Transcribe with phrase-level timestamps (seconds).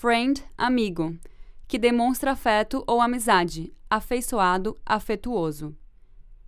[0.00, 1.18] Friend, amigo,
[1.66, 5.76] que demonstra afeto ou amizade, afeiçoado, afetuoso.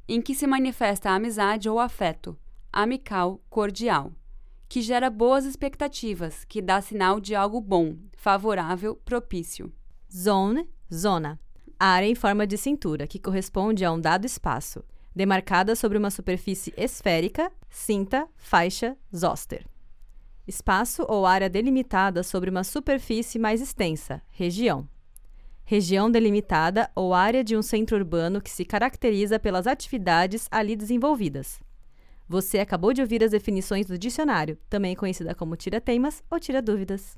[0.09, 2.39] Em que se manifesta a amizade ou afeto,
[2.73, 4.13] amical, cordial.
[4.69, 9.73] Que gera boas expectativas, que dá sinal de algo bom, favorável, propício.
[10.09, 11.37] Zone, zona.
[11.77, 16.73] Área em forma de cintura, que corresponde a um dado espaço, demarcada sobre uma superfície
[16.77, 19.67] esférica, cinta, faixa, zoster.
[20.51, 24.89] Espaço ou área delimitada sobre uma superfície mais extensa, região.
[25.65, 31.61] Região delimitada ou área de um centro urbano que se caracteriza pelas atividades ali desenvolvidas.
[32.29, 37.17] Você acabou de ouvir as definições do dicionário, também conhecida como tira-teimas ou tira-dúvidas.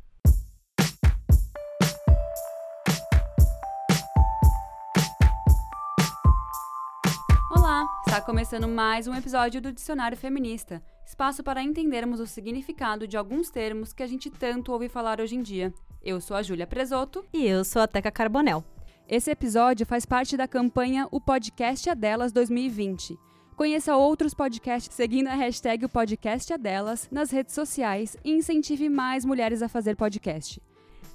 [7.50, 13.18] Olá, está começando mais um episódio do Dicionário Feminista, espaço para entendermos o significado de
[13.18, 15.72] alguns termos que a gente tanto ouve falar hoje em dia.
[16.02, 17.22] Eu sou a Júlia Presoto.
[17.32, 18.64] E eu sou a Teca Carbonel.
[19.06, 23.18] Esse episódio faz parte da campanha O Podcast é Delas 2020.
[23.54, 28.88] Conheça outros podcasts seguindo a hashtag O Podcast é Delas nas redes sociais e incentive
[28.88, 30.62] mais mulheres a fazer podcast.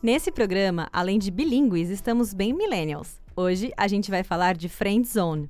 [0.01, 3.19] Nesse programa, além de bilíngues, estamos bem millennials.
[3.35, 5.49] Hoje a gente vai falar de Friend Zone.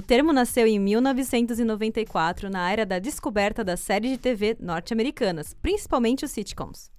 [0.00, 6.24] O termo nasceu em 1994 na era da descoberta das séries de TV norte-americanas, principalmente
[6.24, 6.90] os sitcoms.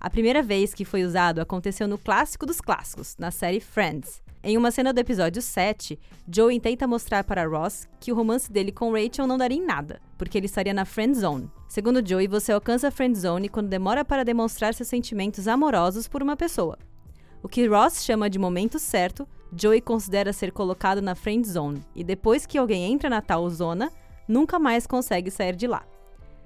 [0.00, 4.22] A primeira vez que foi usado aconteceu no clássico dos clássicos, na série Friends.
[4.42, 5.98] Em uma cena do episódio 7,
[6.32, 10.00] Joey tenta mostrar para Ross que o romance dele com Rachel não daria em nada,
[10.16, 11.50] porque ele estaria na friend zone.
[11.68, 16.22] Segundo Joey, você alcança a friend zone quando demora para demonstrar seus sentimentos amorosos por
[16.22, 16.78] uma pessoa.
[17.42, 22.02] O que Ross chama de momento certo, Joey considera ser colocado na friend zone, e
[22.02, 23.90] depois que alguém entra na tal zona,
[24.26, 25.84] nunca mais consegue sair de lá.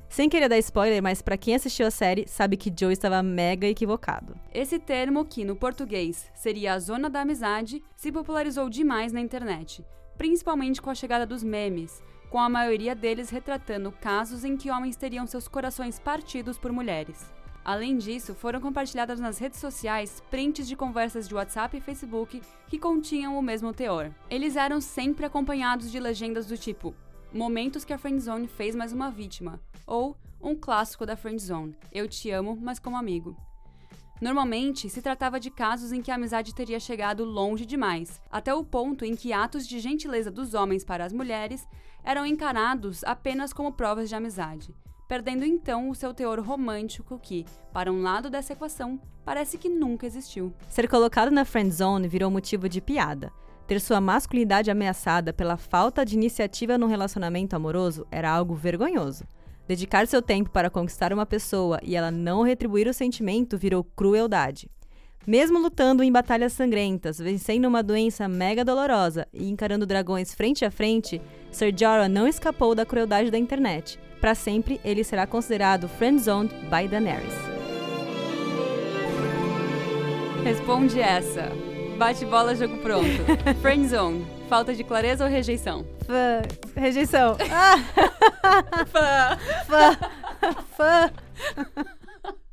[0.09, 3.69] Sem querer dar spoiler, mas para quem assistiu a série, sabe que Joe estava mega
[3.69, 4.35] equivocado.
[4.53, 9.85] Esse termo, que no português seria a zona da amizade, se popularizou demais na internet,
[10.19, 14.97] principalmente com a chegada dos memes, com a maioria deles retratando casos em que homens
[14.97, 17.25] teriam seus corações partidos por mulheres.
[17.65, 22.79] Além disso, foram compartilhadas nas redes sociais prints de conversas de WhatsApp e Facebook que
[22.79, 24.11] continham o mesmo teor.
[24.31, 26.95] Eles eram sempre acompanhados de legendas do tipo:
[27.33, 32.31] Momentos que a Friendzone fez mais uma vítima, ou um clássico da Friendzone, Eu te
[32.31, 33.37] amo, mas como amigo.
[34.21, 38.65] Normalmente, se tratava de casos em que a amizade teria chegado longe demais, até o
[38.65, 41.67] ponto em que atos de gentileza dos homens para as mulheres
[42.05, 44.75] eram encarados apenas como provas de amizade,
[45.11, 50.07] perdendo então o seu teor romântico que, para um lado dessa equação, parece que nunca
[50.07, 50.55] existiu.
[50.69, 53.33] Ser colocado na friendzone virou motivo de piada,
[53.67, 59.25] ter sua masculinidade ameaçada pela falta de iniciativa no relacionamento amoroso era algo vergonhoso.
[59.67, 64.71] Dedicar seu tempo para conquistar uma pessoa e ela não retribuir o sentimento virou crueldade.
[65.27, 70.71] Mesmo lutando em batalhas sangrentas, vencendo uma doença mega dolorosa e encarando dragões frente a
[70.71, 73.99] frente, Ser Jorah não escapou da crueldade da internet.
[74.21, 77.35] Para sempre, ele será considerado friendzoned by Daenerys.
[80.45, 81.51] Responde essa.
[81.97, 83.07] Bate bola, jogo pronto.
[83.61, 84.27] Friendzone.
[84.49, 85.87] Falta de clareza ou rejeição?
[86.07, 86.43] Fã.
[86.75, 87.37] Rejeição.
[88.89, 89.39] Fã.
[89.67, 89.99] Fã.
[90.77, 91.13] Fã.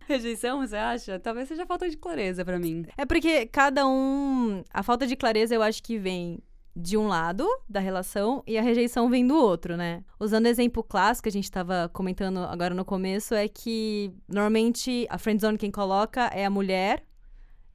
[0.06, 1.20] Rejeição, você acha?
[1.20, 2.86] Talvez seja falta de clareza para mim.
[2.98, 4.64] É porque cada um.
[4.74, 6.40] A falta de clareza eu acho que vem
[6.80, 10.04] de um lado da relação e a rejeição vem do outro, né?
[10.20, 15.08] Usando o exemplo clássico que a gente tava comentando agora no começo, é que normalmente
[15.10, 17.04] a friendzone quem coloca é a mulher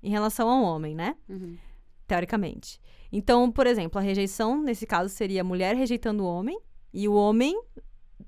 [0.01, 1.17] em relação ao homem, né?
[1.29, 1.59] Uhum.
[2.07, 2.81] Teoricamente.
[3.11, 6.61] Então, por exemplo, a rejeição, nesse caso, seria a mulher rejeitando o homem
[6.95, 7.61] e o homem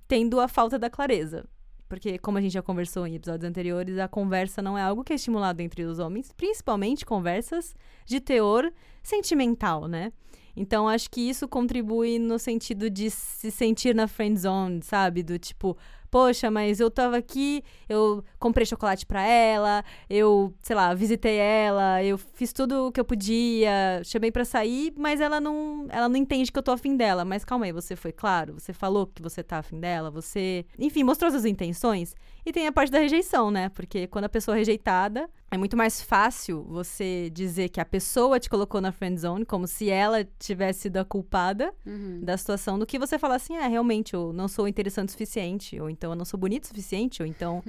[0.08, 1.46] tendo a falta da clareza.
[1.88, 5.12] Porque, como a gente já conversou em episódios anteriores, a conversa não é algo que
[5.12, 8.72] é estimulado entre os homens, principalmente conversas de teor
[9.04, 10.12] sentimental, né?
[10.56, 15.22] Então, acho que isso contribui no sentido de se sentir na friend zone, sabe?
[15.22, 15.76] Do tipo,
[16.10, 22.04] poxa, mas eu tava aqui, eu comprei chocolate para ela, eu, sei lá, visitei ela,
[22.04, 26.16] eu fiz tudo o que eu podia, chamei para sair, mas ela não, ela não
[26.16, 27.24] entende que eu tô afim dela.
[27.24, 28.54] Mas calma aí, você foi claro?
[28.54, 30.08] Você falou que você tá afim dela?
[30.12, 32.14] Você, enfim, mostrou suas intenções?
[32.46, 33.70] E tem a parte da rejeição, né?
[33.70, 38.38] Porque quando a pessoa é rejeitada, é muito mais fácil você dizer que a pessoa
[38.38, 42.20] te colocou na friend zone, como se ela tivesse sido a culpada Uhum.
[42.22, 45.80] da situação, do que você falar assim, é, realmente, eu não sou interessante o suficiente,
[45.80, 47.62] ou então eu não sou bonito o suficiente, ou então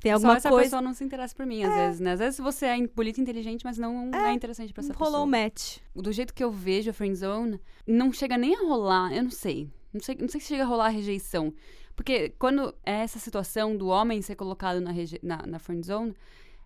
[0.00, 0.64] tem alguma Só essa coisa.
[0.64, 2.12] pessoa não se interessa por mim, às vezes, né?
[2.12, 5.26] Às vezes você é bonito e inteligente, mas não é, interessante pra essa Rolou pessoa.
[5.26, 5.78] match.
[5.94, 9.68] Do jeito que eu vejo a friendzone, não chega nem a rolar, eu não sei.
[9.92, 11.52] Não sei, não sei se chega a rolar a rejeição.
[11.96, 14.92] Porque quando é essa situação do homem ser colocado na,
[15.22, 16.14] na, na friendzone,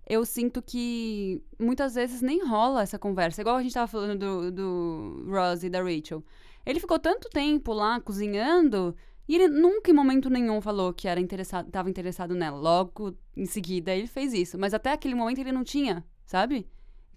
[0.07, 3.41] eu sinto que muitas vezes nem rola essa conversa.
[3.41, 6.23] Igual a gente tava falando do, do Ross e da Rachel.
[6.65, 8.95] Ele ficou tanto tempo lá cozinhando
[9.27, 12.59] e ele nunca em momento nenhum falou que era interessado, tava interessado nela.
[12.59, 14.59] Logo em seguida ele fez isso.
[14.59, 16.69] Mas até aquele momento ele não tinha, sabe?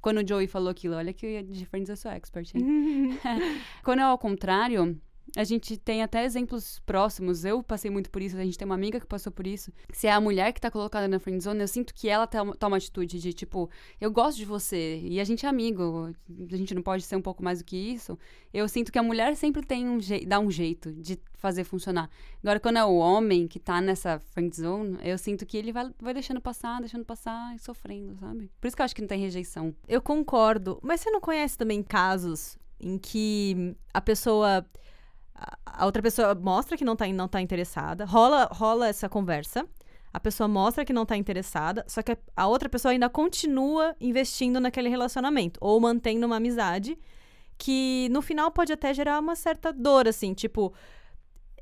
[0.01, 3.18] Quando o Joey falou aquilo, olha que de Friends eu sou expert, hein?
[3.83, 5.00] Quando é ao contrário,
[5.35, 7.45] a gente tem até exemplos próximos.
[7.45, 9.71] Eu passei muito por isso, a gente tem uma amiga que passou por isso.
[9.91, 12.77] Se é a mulher que tá colocada na friend zone, eu sinto que ela toma,
[12.77, 13.69] atitude de tipo,
[14.00, 16.13] eu gosto de você e a gente é amigo,
[16.51, 18.18] a gente não pode ser um pouco mais do que isso.
[18.53, 22.09] Eu sinto que a mulher sempre tem um dá um jeito de fazer funcionar.
[22.41, 25.91] Agora, quando é o homem que tá nessa friend zone, eu sinto que ele vai,
[26.01, 28.50] vai deixando passar, deixando passar e sofrendo, sabe?
[28.59, 29.75] Por isso que eu acho que não tem rejeição.
[29.88, 34.65] Eu concordo, mas você não conhece também casos em que a pessoa
[35.66, 39.68] a outra pessoa mostra que não tá, não tá interessada, rola, rola essa conversa,
[40.12, 44.60] a pessoa mostra que não tá interessada, só que a outra pessoa ainda continua investindo
[44.60, 46.98] naquele relacionamento, ou mantendo uma amizade,
[47.57, 50.74] que no final pode até gerar uma certa dor, assim, tipo.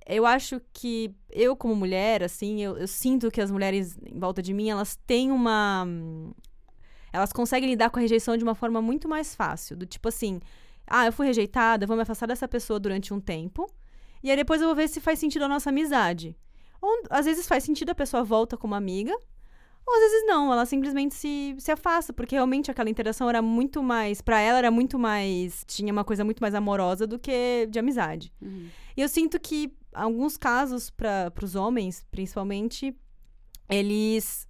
[0.07, 4.39] Eu acho que eu, como mulher, assim, eu, eu sinto que as mulheres em volta
[4.39, 5.88] de mim, elas têm uma.
[7.12, 9.75] Elas conseguem lidar com a rejeição de uma forma muito mais fácil.
[9.75, 10.39] Do tipo assim,
[10.88, 13.70] ah, eu fui rejeitada, vou me afastar dessa pessoa durante um tempo.
[14.24, 16.36] E aí depois eu vou ver se faz sentido a nossa amizade.
[16.82, 19.14] Ou às vezes faz sentido, a pessoa volta como amiga.
[19.88, 23.84] Ou às vezes não, ela simplesmente se, se afasta, porque realmente aquela interação era muito
[23.84, 24.22] mais.
[24.22, 25.64] para ela era muito mais.
[25.68, 28.32] tinha uma coisa muito mais amorosa do que de amizade.
[28.42, 28.68] Uhum.
[28.98, 32.96] E eu sinto que, alguns casos, para os homens, principalmente,
[33.70, 34.48] eles.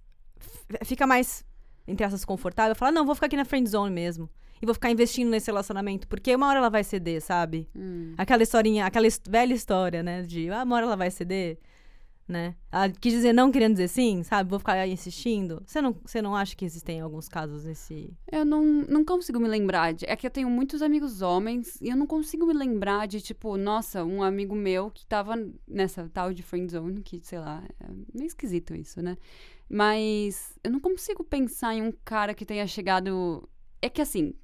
[0.84, 1.44] fica mais,
[1.86, 2.74] entre essas, confortável.
[2.74, 4.30] Falar, não, vou ficar aqui na friend zone mesmo
[4.60, 7.68] e vou ficar investindo nesse relacionamento, porque uma hora ela vai ceder, sabe?
[7.74, 8.14] Hum.
[8.16, 10.22] Aquela historinha, aquela velha história, né?
[10.22, 11.58] De ah, uma hora ela vai ceder,
[12.28, 12.56] né?
[12.72, 14.50] Ela quis dizer não querendo dizer sim, sabe?
[14.50, 15.62] Vou ficar insistindo.
[15.66, 18.12] Você não, você não acha que existem alguns casos nesse.
[18.30, 19.92] Eu não, não consigo me lembrar.
[19.92, 23.20] De, é que eu tenho muitos amigos homens e eu não consigo me lembrar de,
[23.20, 25.34] tipo, nossa, um amigo meu que tava
[25.66, 29.16] nessa tal de friend zone, que, sei lá, é meio esquisito isso, né?
[29.68, 33.48] Mas eu não consigo pensar em um cara que tenha chegado.
[33.80, 34.34] É que assim,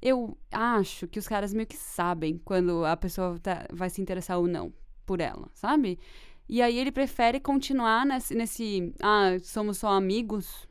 [0.00, 4.38] eu acho que os caras meio que sabem quando a pessoa tá, vai se interessar
[4.38, 4.72] ou não
[5.04, 5.98] por ela, sabe?
[6.48, 10.68] E aí ele prefere continuar nesse, nesse ah, somos só amigos,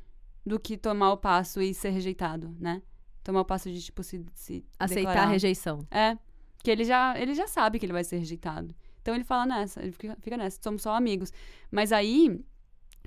[0.47, 2.81] do que tomar o passo e ser rejeitado, né?
[3.23, 4.25] Tomar o passo de, tipo, se.
[4.33, 5.27] se Aceitar declarar.
[5.27, 5.85] a rejeição.
[5.91, 6.17] É.
[6.63, 8.73] Que ele já, ele já sabe que ele vai ser rejeitado.
[9.01, 11.31] Então ele fala nessa, ele fica, fica nessa, somos só amigos.
[11.69, 12.41] Mas aí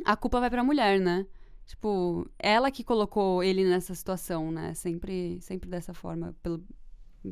[0.04, 1.26] a culpa vai pra mulher, né?
[1.70, 4.74] Tipo, ela que colocou ele nessa situação, né?
[4.74, 6.60] Sempre, sempre dessa forma, pelo,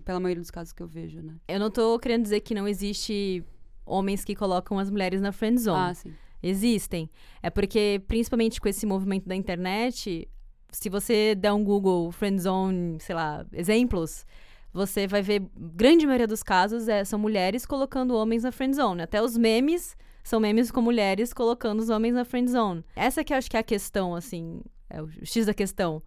[0.04, 1.34] pela maioria dos casos que eu vejo, né?
[1.48, 3.44] Eu não tô querendo dizer que não existe
[3.84, 5.90] homens que colocam as mulheres na friend zone.
[5.90, 6.14] Ah, sim.
[6.40, 7.10] Existem.
[7.42, 10.28] É porque, principalmente com esse movimento da internet,
[10.70, 14.24] se você der um Google friend zone, sei lá, exemplos,
[14.72, 19.02] você vai ver, grande maioria dos casos, é, são mulheres colocando homens na friend zone.
[19.02, 22.84] Até os memes são memes com mulheres colocando os homens na friend zone.
[22.94, 24.60] Essa que eu acho que é a questão, assim,
[24.90, 26.02] é o X da questão.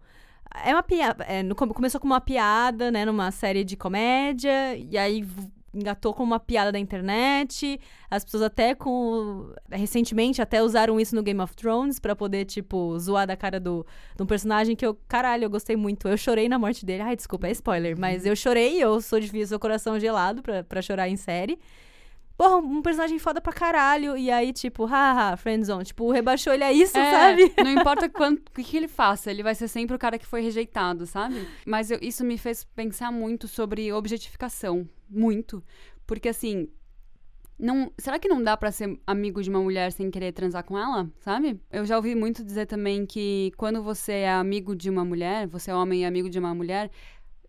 [0.64, 5.26] É uma piada, é, começou com uma piada, né, numa série de comédia, e aí
[5.74, 7.80] engatou com uma piada da internet.
[8.10, 12.98] As pessoas até com recentemente até usaram isso no Game of Thrones para poder tipo
[12.98, 16.06] zoar da cara do de um personagem que eu, caralho, eu gostei muito.
[16.06, 17.02] Eu chorei na morte dele.
[17.02, 21.08] Ai, desculpa, é spoiler, mas eu chorei, eu sou difícil, sou coração gelado para chorar
[21.08, 21.58] em série
[22.36, 24.16] porra, um personagem foda pra caralho.
[24.16, 25.84] E aí, tipo, haha, friendzone.
[25.84, 27.52] Tipo, rebaixou ele a isso, é, sabe?
[27.62, 30.40] Não importa quanto, o que, ele faça, ele vai ser sempre o cara que foi
[30.40, 31.46] rejeitado, sabe?
[31.66, 34.88] Mas eu, isso me fez pensar muito sobre objetificação.
[35.08, 35.62] Muito.
[36.06, 36.68] Porque, assim,
[37.58, 40.76] não, será que não dá para ser amigo de uma mulher sem querer transar com
[40.76, 41.60] ela, sabe?
[41.70, 45.70] Eu já ouvi muito dizer também que quando você é amigo de uma mulher, você
[45.70, 46.90] é homem e amigo de uma mulher,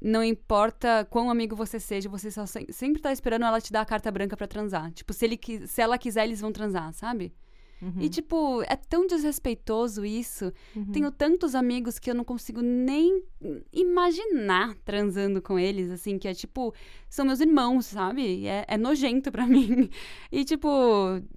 [0.03, 3.81] não importa quão amigo você seja, você só se sempre tá esperando ela te dar
[3.81, 4.91] a carta branca para transar.
[4.91, 7.33] Tipo, se, ele, se ela quiser, eles vão transar, sabe?
[7.81, 8.01] Uhum.
[8.01, 10.51] E, tipo, é tão desrespeitoso isso.
[10.75, 10.91] Uhum.
[10.91, 13.23] Tenho tantos amigos que eu não consigo nem
[13.71, 16.73] imaginar transando com eles, assim, que é tipo,
[17.09, 18.45] são meus irmãos, sabe?
[18.45, 19.89] É, é nojento para mim.
[20.31, 20.67] E, tipo,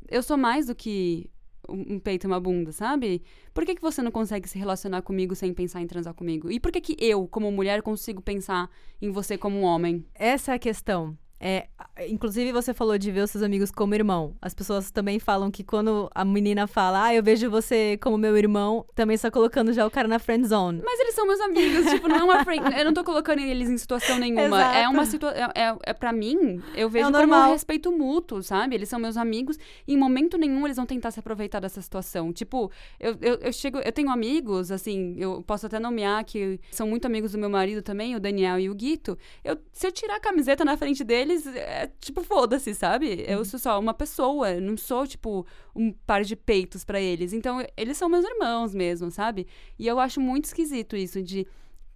[0.08, 1.30] eu sou mais do que
[1.68, 3.23] um peito e uma bunda, sabe?
[3.52, 6.50] Por que, que você não consegue se relacionar comigo sem pensar em transar comigo?
[6.50, 8.70] E por que, que eu, como mulher, consigo pensar
[9.00, 10.04] em você como um homem?
[10.14, 11.16] Essa é a questão.
[11.38, 11.66] É,
[12.09, 14.35] inclusive, você falou de ver os seus amigos como irmão.
[14.40, 18.37] As pessoas também falam que quando a menina fala, ah, eu vejo você como meu
[18.37, 20.81] irmão, também está colocando já o cara na friend zone.
[20.85, 22.78] Mas eles são meus amigos, tipo, não é uma friend.
[22.78, 24.47] Eu não tô colocando eles em situação nenhuma.
[24.47, 24.78] Exato.
[24.78, 25.38] É uma situação.
[25.55, 28.75] É, é, é pra mim, eu vejo o como um respeito mútuo, sabe?
[28.75, 32.33] Eles são meus amigos e em momento nenhum eles vão tentar se aproveitar dessa situação.
[32.33, 33.78] Tipo, eu, eu, eu chego.
[33.78, 37.83] Eu tenho amigos, assim, eu posso até nomear que são muito amigos do meu marido
[37.83, 39.19] também, o Daniel e o Guito.
[39.45, 43.25] Eu, se eu tirar a camiseta na frente deles, é tipo, foda-se, sabe?
[43.26, 47.33] Eu sou só uma pessoa, não sou, tipo, um par de peitos pra eles.
[47.33, 49.47] Então, eles são meus irmãos mesmo, sabe?
[49.78, 51.47] E eu acho muito esquisito isso de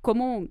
[0.02, 0.48] como.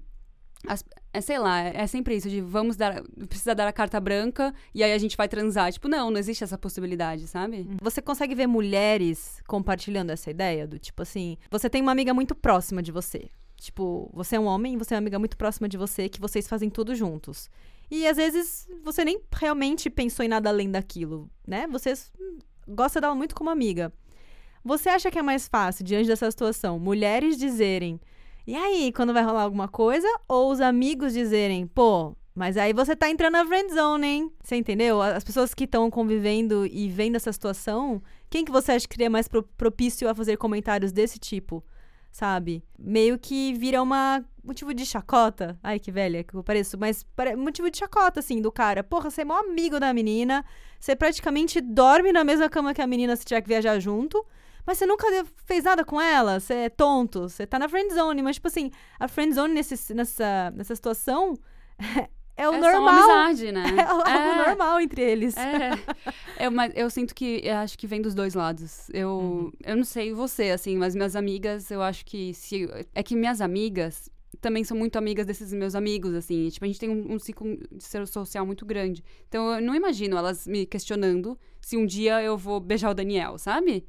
[0.67, 0.83] As,
[1.13, 3.01] é, sei lá, é sempre isso de vamos dar.
[3.27, 5.71] Precisa dar a carta branca e aí a gente vai transar.
[5.71, 7.67] Tipo, não, não existe essa possibilidade, sabe?
[7.81, 12.36] Você consegue ver mulheres compartilhando essa ideia do tipo assim, você tem uma amiga muito
[12.36, 13.29] próxima de você.
[13.55, 16.19] Tipo, você é um homem e você é uma amiga muito próxima de você que
[16.19, 17.50] vocês fazem tudo juntos.
[17.89, 21.67] E às vezes você nem realmente pensou em nada além daquilo, né?
[21.67, 21.93] Você
[22.67, 23.91] gosta dela muito como amiga.
[24.63, 28.00] Você acha que é mais fácil, diante dessa situação, mulheres dizerem,
[28.46, 30.08] e aí, quando vai rolar alguma coisa?
[30.27, 34.31] Ou os amigos dizerem, pô, mas aí você tá entrando na friend zone, hein?
[34.43, 35.00] Você entendeu?
[35.01, 39.10] As pessoas que estão convivendo e vendo essa situação, quem que você acha que seria
[39.10, 41.63] mais pro- propício a fazer comentários desse tipo?
[42.12, 42.63] Sabe?
[42.75, 45.58] Meio que vira uma motivo de chacota.
[45.63, 47.06] Ai, que velha que eu pareço, mas
[47.38, 48.84] motivo de chacota, assim, do cara.
[48.84, 50.44] Porra, você é maior amigo da menina,
[50.79, 54.25] você praticamente dorme na mesma cama que a menina se tiver que viajar junto.
[54.65, 55.08] Mas você nunca
[55.46, 58.70] fez nada com ela, você é tonto, você tá na friend zone, mas tipo assim,
[59.00, 61.34] a friend zone nesse, nessa, nessa situação
[62.38, 63.10] é o é só uma normal.
[63.10, 63.63] amizade, né?
[63.79, 65.36] É algo normal entre eles.
[65.38, 65.72] É.
[66.39, 68.89] Eu, mas eu sinto que eu acho que vem dos dois lados.
[68.94, 69.51] Eu, Uhum.
[69.65, 72.70] eu não sei você, assim, mas minhas amigas, eu acho que se.
[72.96, 74.08] É que minhas amigas
[74.39, 76.48] também são muito amigas desses meus amigos, assim.
[76.48, 79.03] e, Tipo, a gente tem um, um ciclo de ser social muito grande.
[79.27, 83.38] Então eu não imagino elas me questionando se um dia eu vou beijar o Daniel,
[83.38, 83.86] sabe?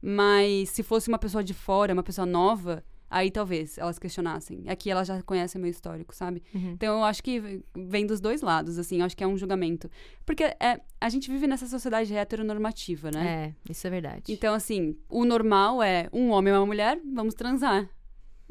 [0.00, 4.64] Mas se fosse uma pessoa de fora, uma pessoa nova, aí talvez elas questionassem.
[4.66, 6.42] Aqui elas já conhecem meu histórico, sabe?
[6.52, 6.72] Uhum.
[6.72, 9.88] Então eu acho que vem dos dois lados, assim, eu acho que é um julgamento.
[10.26, 13.54] Porque é, a gente vive nessa sociedade heteronormativa, né?
[13.68, 14.32] É, isso é verdade.
[14.32, 17.88] Então, assim, o normal é um homem e uma mulher, vamos transar.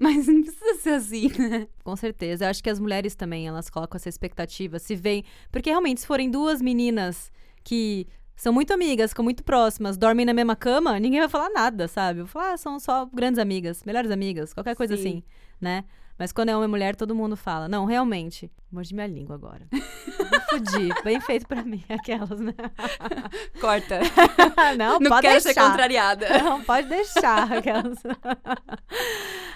[0.01, 1.67] Mas não precisa ser assim, né?
[1.83, 2.45] Com certeza.
[2.45, 4.79] Eu acho que as mulheres também, elas colocam essa expectativa.
[4.79, 5.23] Se vem.
[5.51, 7.31] Porque realmente, se forem duas meninas
[7.63, 11.87] que são muito amigas, ficam muito próximas, dormem na mesma cama, ninguém vai falar nada,
[11.87, 12.21] sabe?
[12.21, 15.01] Vou falar, ah, são só grandes amigas, melhores amigas, qualquer coisa Sim.
[15.01, 15.23] assim,
[15.61, 15.83] né?
[16.21, 17.67] Mas quando é homem e mulher, todo mundo fala.
[17.67, 18.51] Não, realmente.
[18.71, 19.67] Mordi minha língua agora.
[20.51, 20.89] Fudi.
[21.03, 22.53] Bem feito pra mim, aquelas, né?
[23.59, 24.01] Corta.
[24.77, 25.61] Não, não pode quero deixar.
[25.63, 26.27] ser contrariada.
[26.43, 27.51] Não, pode deixar.
[27.51, 27.97] Aquelas...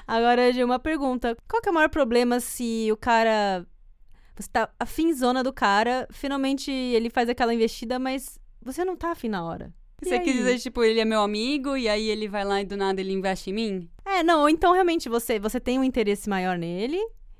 [0.07, 1.37] Agora, de uma pergunta.
[1.47, 3.63] Qual que é o maior problema se o cara...
[4.35, 9.29] Você tá afinzona do cara, finalmente ele faz aquela investida, mas você não tá afim
[9.29, 9.71] na hora.
[10.01, 10.37] E Você quis aí?
[10.37, 13.13] dizer, tipo, ele é meu amigo e aí ele vai lá e do nada ele
[13.13, 13.89] investe em mim?
[14.05, 16.99] É, não, ou então realmente você, você tem um interesse maior nele,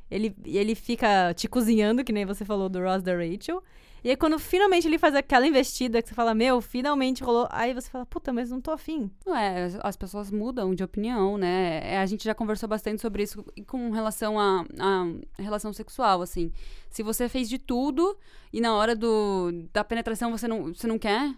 [0.10, 3.62] ele, ele fica te cozinhando, que nem você falou do Ross da Rachel.
[4.04, 7.48] E aí, quando finalmente ele faz aquela investida que você fala, meu, finalmente rolou.
[7.50, 9.10] Aí você fala, puta, mas não tô afim.
[9.26, 11.82] Não é, as- as pessoas mudam de opinião, né?
[11.84, 16.52] É, A gente já conversou bastante sobre isso com relação à à relação sexual, assim.
[16.92, 18.16] Se você fez de tudo
[18.54, 21.34] e na hora do, da penetração você não, você não quer,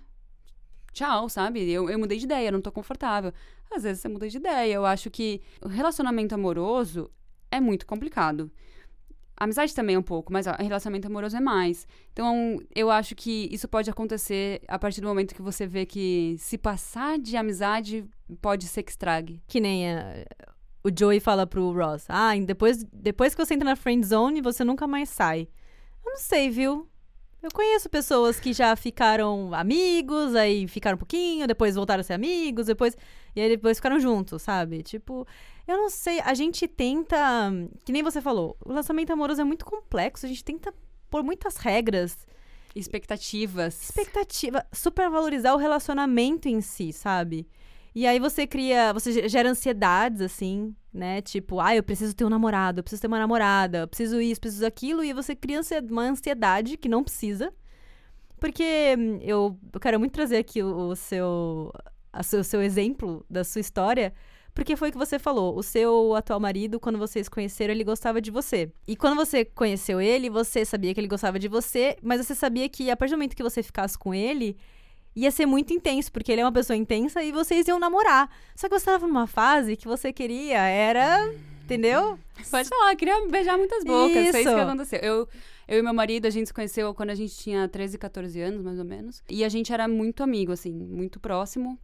[0.98, 1.70] tchau, sabe?
[1.72, 3.32] Eu, eu mudei de ideia, não tô confortável.
[3.72, 4.74] Às vezes você muda de ideia.
[4.74, 7.10] Eu acho que o relacionamento amoroso
[7.52, 8.52] é muito complicado.
[9.40, 11.88] A amizade também é um pouco, mas ó, relacionamento amoroso é mais.
[12.12, 16.36] Então, eu acho que isso pode acontecer a partir do momento que você vê que
[16.40, 18.04] se passar de amizade
[18.42, 19.40] pode ser que estrague.
[19.48, 20.26] Que nem eh,
[20.84, 22.06] o Joey fala pro Ross.
[22.10, 25.48] Ah, depois, depois que você entra na friend zone, você nunca mais sai.
[26.04, 26.90] Eu não sei, viu?
[27.42, 32.14] Eu conheço pessoas que já ficaram amigos, aí ficaram um pouquinho, depois voltaram a ser
[32.14, 32.96] amigos, depois.
[33.36, 34.82] E aí depois ficaram juntos, sabe?
[34.82, 35.26] Tipo,
[35.68, 36.20] eu não sei.
[36.22, 37.18] A gente tenta.
[37.86, 40.74] Que nem você falou, o relacionamento amoroso é muito complexo, a gente tenta
[41.10, 42.26] pôr muitas regras
[42.76, 43.82] Expectativas.
[43.84, 47.48] expectativa, supervalorizar o relacionamento em si, sabe?
[47.96, 51.22] E aí você cria, você ge- gera ansiedades, assim, né?
[51.22, 54.42] Tipo, ah, eu preciso ter um namorado, eu preciso ter uma namorada, eu preciso isso,
[54.42, 57.54] preciso aquilo, e você cria uma ansiedade que não precisa.
[58.40, 61.72] Porque hum, eu, eu quero muito trazer aqui o, o seu,
[62.12, 64.14] a seu, o seu exemplo da sua história,
[64.54, 65.56] porque foi o que você falou.
[65.56, 68.72] O seu atual marido, quando vocês conheceram, ele gostava de você.
[68.88, 72.68] E quando você conheceu ele, você sabia que ele gostava de você, mas você sabia
[72.68, 74.58] que a partir do momento que você ficasse com ele,
[75.18, 78.30] ia ser muito intenso, porque ele é uma pessoa intensa e vocês iam namorar.
[78.56, 81.30] Só que você estava numa fase que você queria era
[81.68, 82.18] Entendeu?
[82.50, 84.14] Pode falar, eu queria beijar muitas bocas.
[84.14, 84.56] Foi isso Isso.
[84.56, 85.00] que aconteceu.
[85.00, 85.28] Eu,
[85.68, 88.62] eu e meu marido, a gente se conheceu quando a gente tinha 13, 14 anos,
[88.62, 89.22] mais ou menos.
[89.30, 91.78] E a gente era muito amigo, assim, muito próximo.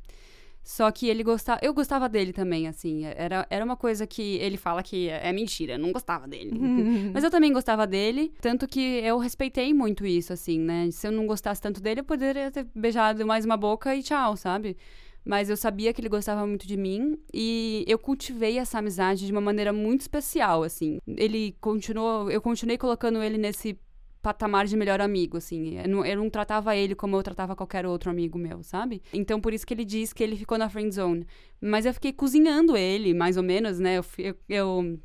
[0.64, 1.60] Só que ele gostava.
[1.62, 3.04] Eu gostava dele também, assim.
[3.06, 6.52] Era, era uma coisa que ele fala que é é mentira, eu não gostava dele.
[7.14, 10.90] Mas eu também gostava dele, tanto que eu respeitei muito isso, assim, né?
[10.92, 14.38] Se eu não gostasse tanto dele, eu poderia ter beijado mais uma boca e tchau,
[14.38, 14.78] sabe?
[15.26, 19.32] Mas eu sabia que ele gostava muito de mim e eu cultivei essa amizade de
[19.32, 21.00] uma maneira muito especial, assim.
[21.08, 23.78] Ele continuou, eu continuei colocando ele nesse
[24.24, 25.78] patamar de melhor amigo, assim.
[25.78, 29.04] Eu não, eu não tratava ele como eu tratava qualquer outro amigo meu, sabe?
[29.14, 31.28] Então, por isso que ele diz que ele ficou na friend zone.
[31.62, 33.98] Mas eu fiquei cozinhando ele, mais ou menos, né?
[33.98, 35.00] Eu, eu, eu,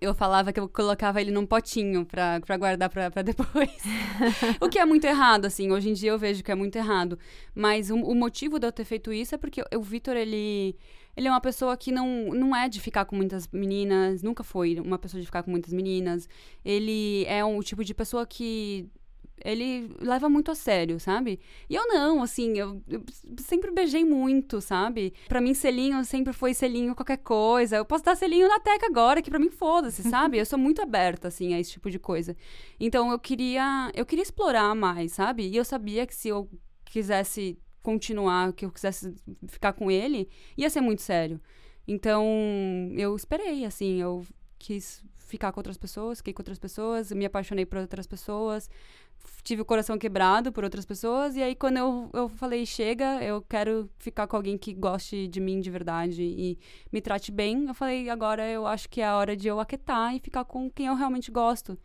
[0.00, 3.76] eu falava que eu colocava ele num potinho pra, pra guardar pra, pra depois.
[4.62, 5.72] o que é muito errado, assim.
[5.72, 7.18] Hoje em dia eu vejo que é muito errado.
[7.56, 10.76] Mas o, o motivo de eu ter feito isso é porque o Vitor, ele...
[11.16, 14.78] Ele é uma pessoa que não, não é de ficar com muitas meninas, nunca foi
[14.80, 16.28] uma pessoa de ficar com muitas meninas.
[16.64, 18.90] Ele é um tipo de pessoa que
[19.42, 21.40] ele leva muito a sério, sabe?
[21.68, 23.02] E eu não, assim, eu, eu
[23.38, 25.12] sempre beijei muito, sabe?
[25.28, 27.76] Pra mim, selinho sempre foi selinho qualquer coisa.
[27.76, 30.38] Eu posso dar selinho na teca agora, que pra mim foda-se, sabe?
[30.38, 32.36] Eu sou muito aberta, assim, a esse tipo de coisa.
[32.78, 35.48] Então eu queria, eu queria explorar mais, sabe?
[35.48, 36.48] E eu sabia que se eu
[36.84, 39.14] quisesse continuar, que eu quisesse
[39.46, 40.26] ficar com ele,
[40.56, 41.38] ia ser muito sério.
[41.86, 42.24] Então,
[42.96, 44.24] eu esperei, assim, eu
[44.58, 48.70] quis ficar com outras pessoas, fiquei com outras pessoas, me apaixonei por outras pessoas,
[49.42, 53.42] tive o coração quebrado por outras pessoas, e aí quando eu, eu falei, chega, eu
[53.42, 56.58] quero ficar com alguém que goste de mim de verdade e
[56.90, 60.14] me trate bem, eu falei, agora eu acho que é a hora de eu aquietar
[60.14, 61.76] e ficar com quem eu realmente gosto.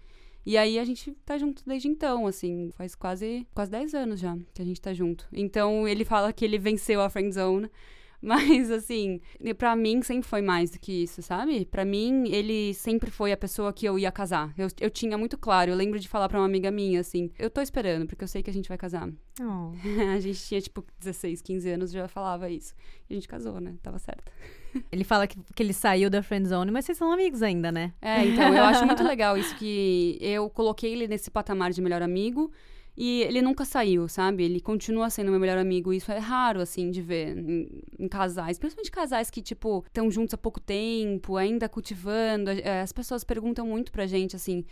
[0.45, 4.37] E aí a gente tá junto desde então, assim, faz quase, quase 10 anos já
[4.53, 5.27] que a gente tá junto.
[5.31, 7.69] Então ele fala que ele venceu a friend zone,
[8.21, 9.21] mas assim,
[9.57, 11.65] pra mim sempre foi mais do que isso, sabe?
[11.65, 14.53] Pra mim ele sempre foi a pessoa que eu ia casar.
[14.57, 17.49] Eu, eu tinha muito claro, eu lembro de falar pra uma amiga minha assim, eu
[17.49, 19.09] tô esperando porque eu sei que a gente vai casar.
[19.39, 19.71] Oh.
[20.15, 22.73] a gente tinha tipo 16, 15 anos já falava isso.
[23.09, 23.75] E a gente casou, né?
[23.81, 24.31] Tava certo.
[24.91, 27.93] Ele fala que, que ele saiu da friend zone, mas vocês são amigos ainda, né?
[28.01, 32.01] É, então, eu acho muito legal isso que eu coloquei ele nesse patamar de melhor
[32.01, 32.51] amigo
[32.97, 34.43] e ele nunca saiu, sabe?
[34.43, 35.93] Ele continua sendo meu melhor amigo.
[35.93, 38.59] Isso é raro, assim, de ver em, em casais.
[38.59, 42.51] Principalmente casais que, tipo, estão juntos há pouco tempo, ainda cultivando.
[42.51, 44.65] É, As pessoas perguntam muito pra gente, assim,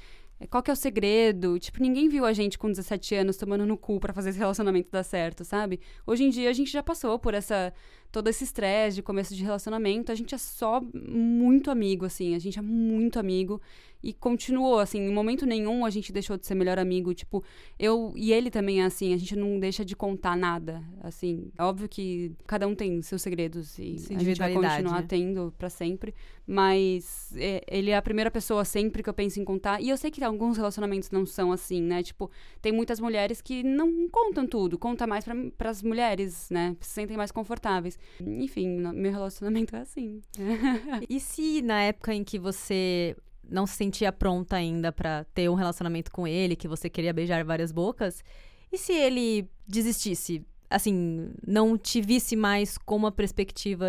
[0.49, 1.57] qual que é o segredo?
[1.57, 4.91] Tipo, ninguém viu a gente com 17 anos tomando no cu pra fazer esse relacionamento
[4.91, 5.79] dar certo, sabe?
[6.05, 7.73] Hoje em dia a gente já passou por essa
[8.11, 12.39] todo esse estresse de começo de relacionamento, a gente é só muito amigo, assim, a
[12.39, 13.61] gente é muito amigo
[14.03, 17.43] e continuou, assim, em momento nenhum a gente deixou de ser melhor amigo, tipo,
[17.79, 21.63] eu e ele também é assim, a gente não deixa de contar nada, assim, é
[21.63, 25.05] óbvio que cada um tem seus segredos e a gente vai continuar né?
[25.07, 26.13] tendo pra sempre,
[26.45, 29.97] mas é, ele é a primeira pessoa sempre que eu penso em contar, e eu
[29.97, 32.29] sei que alguns relacionamentos não são assim, né, tipo,
[32.61, 35.25] tem muitas mulheres que não contam tudo, conta mais
[35.57, 36.75] para as mulheres, né?
[36.79, 37.96] Se sentem mais confortáveis.
[38.19, 40.21] Enfim, meu relacionamento é assim.
[41.09, 43.15] E se na época em que você
[43.49, 47.43] não se sentia pronta ainda pra ter um relacionamento com ele, que você queria beijar
[47.43, 48.23] várias bocas,
[48.71, 50.45] e se ele desistisse?
[50.69, 53.87] Assim, não te visse mais com uma perspectiva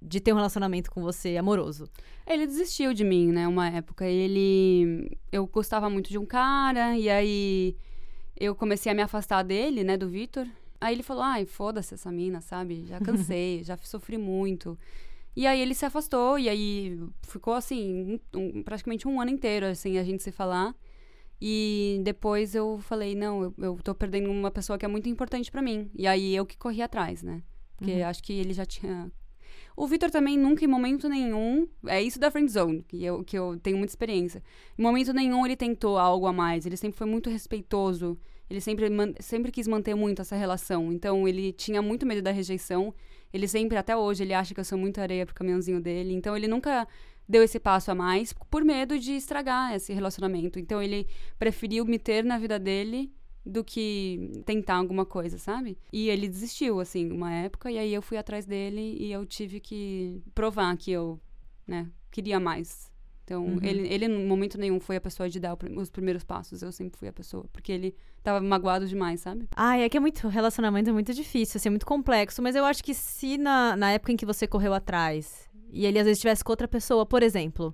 [0.00, 1.88] de ter um relacionamento com você amoroso?
[2.26, 3.46] Ele desistiu de mim, né?
[3.48, 4.04] Uma época.
[4.04, 5.16] Ele.
[5.30, 7.76] Eu gostava muito de um cara, e aí
[8.38, 9.96] eu comecei a me afastar dele, né?
[9.96, 10.46] Do Vitor.
[10.82, 12.84] Aí ele falou: ai, foda-se essa mina, sabe?
[12.86, 14.78] Já cansei, já sofri muito.
[15.34, 19.64] E aí ele se afastou, e aí ficou assim, um- um- praticamente um ano inteiro,
[19.66, 20.74] assim, a gente se falar.
[21.40, 25.50] E depois eu falei, não, eu, eu tô perdendo uma pessoa que é muito importante
[25.50, 25.90] pra mim.
[25.94, 27.42] E aí eu que corri atrás, né?
[27.76, 28.06] Porque Uhum.
[28.06, 29.10] acho que ele já tinha.
[29.76, 31.66] O Vitor também nunca, em momento nenhum.
[31.86, 34.42] É isso da friend zone, que eu, que eu tenho muita experiência.
[34.78, 36.64] Em momento nenhum ele tentou algo a mais.
[36.66, 38.16] Ele sempre foi muito respeitoso.
[38.52, 38.86] Ele sempre,
[39.18, 40.92] sempre quis manter muito essa relação.
[40.92, 42.94] Então ele tinha muito medo da rejeição.
[43.32, 46.12] Ele sempre, até hoje, ele acha que eu sou muito areia pro caminhãozinho dele.
[46.12, 46.86] Então ele nunca
[47.26, 50.58] deu esse passo a mais por medo de estragar esse relacionamento.
[50.58, 51.06] Então ele
[51.38, 53.10] preferiu me ter na vida dele
[53.44, 55.78] do que tentar alguma coisa, sabe?
[55.90, 59.60] E ele desistiu, assim, uma época, e aí eu fui atrás dele e eu tive
[59.60, 61.18] que provar que eu,
[61.66, 62.91] né, queria mais.
[63.32, 63.58] Então, Uhum.
[63.62, 66.60] ele, ele, em momento nenhum, foi a pessoa de dar os primeiros passos.
[66.60, 69.48] Eu sempre fui a pessoa, porque ele tava magoado demais, sabe?
[69.56, 70.28] Ah, é que é muito.
[70.28, 72.42] Relacionamento é muito difícil, assim, é muito complexo.
[72.42, 75.98] Mas eu acho que se na, na época em que você correu atrás e ele
[75.98, 77.72] às vezes estivesse com outra pessoa, por exemplo.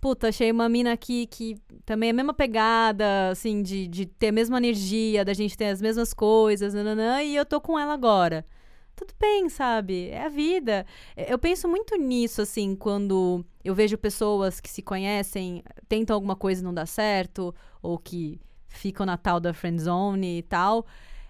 [0.00, 4.28] Puta, achei uma mina aqui que também é a mesma pegada, assim, de, de ter
[4.28, 7.92] a mesma energia, da gente ter as mesmas coisas, nananã, e eu tô com ela
[7.94, 8.44] agora.
[8.94, 10.08] Tudo bem, sabe?
[10.08, 10.86] É a vida.
[11.16, 16.36] É, eu penso muito nisso, assim, quando eu vejo pessoas que se conhecem, tentam alguma
[16.36, 20.86] coisa e não dá certo, ou que ficam na tal da friend zone e tal.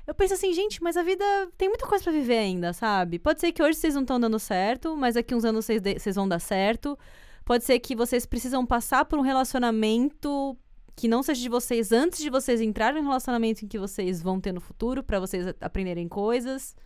[0.07, 1.25] Eu penso assim, gente, mas a vida
[1.57, 3.19] tem muita coisa para viver ainda, sabe?
[3.19, 6.17] Pode ser que hoje vocês não estão dando certo, mas daqui uns anos vocês, vocês
[6.17, 6.99] vão dar certo.
[7.45, 10.57] Pode ser que vocês precisam passar por um relacionamento
[10.97, 14.41] que não seja de vocês antes de vocês entrarem no relacionamento em que vocês vão
[14.41, 16.77] ter no futuro, para vocês aprenderem coisas.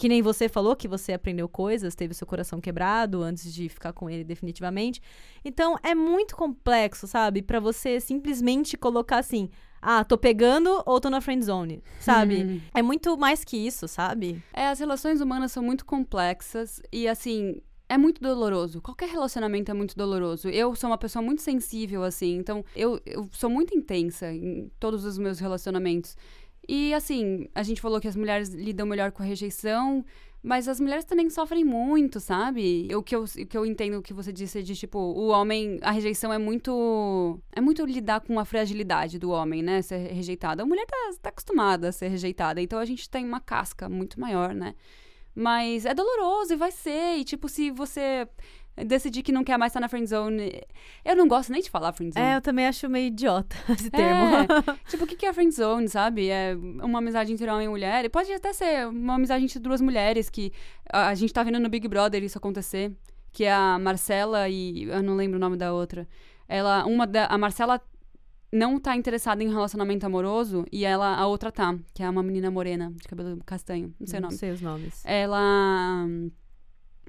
[0.00, 3.92] Que nem você falou que você aprendeu coisas, teve seu coração quebrado antes de ficar
[3.92, 4.98] com ele definitivamente.
[5.44, 7.42] Então é muito complexo, sabe?
[7.42, 9.50] Para você simplesmente colocar assim:
[9.82, 12.36] ah, tô pegando ou tô na friend zone, sabe?
[12.36, 12.60] Uhum.
[12.72, 14.42] é muito mais que isso, sabe?
[14.54, 18.80] É, as relações humanas são muito complexas e assim, é muito doloroso.
[18.80, 20.48] Qualquer relacionamento é muito doloroso.
[20.48, 25.04] Eu sou uma pessoa muito sensível, assim, então eu, eu sou muito intensa em todos
[25.04, 26.16] os meus relacionamentos.
[26.72, 30.04] E assim, a gente falou que as mulheres lidam melhor com a rejeição,
[30.40, 32.88] mas as mulheres também sofrem muito, sabe?
[32.94, 35.90] O que eu, o que eu entendo que você disse de tipo, o homem, a
[35.90, 37.40] rejeição é muito.
[37.50, 39.82] É muito lidar com a fragilidade do homem, né?
[39.82, 40.62] Ser rejeitado.
[40.62, 44.20] A mulher tá, tá acostumada a ser rejeitada, então a gente tem uma casca muito
[44.20, 44.76] maior, né?
[45.34, 47.16] Mas é doloroso e vai ser.
[47.18, 48.28] E, tipo, se você
[48.76, 50.60] decidir que não quer mais estar na friendzone.
[51.04, 52.24] Eu não gosto nem de falar friendzone.
[52.24, 54.36] É, eu também acho meio idiota esse termo.
[54.36, 54.46] É,
[54.88, 56.28] tipo, o que é friendzone, sabe?
[56.28, 58.04] É uma amizade entre homem e mulher.
[58.04, 60.52] E pode até ser uma amizade entre duas mulheres que
[60.88, 62.92] a gente tá vendo no Big Brother isso acontecer.
[63.32, 64.84] Que é a Marcela e.
[64.84, 66.08] Eu não lembro o nome da outra.
[66.48, 66.84] Ela.
[66.84, 67.26] Uma da.
[67.26, 67.80] A Marcela
[68.52, 72.22] não tá interessada em um relacionamento amoroso e ela a outra tá, que é uma
[72.22, 74.34] menina morena de cabelo castanho, não sei não o nome.
[74.34, 75.02] Não sei os nomes.
[75.06, 76.04] Ela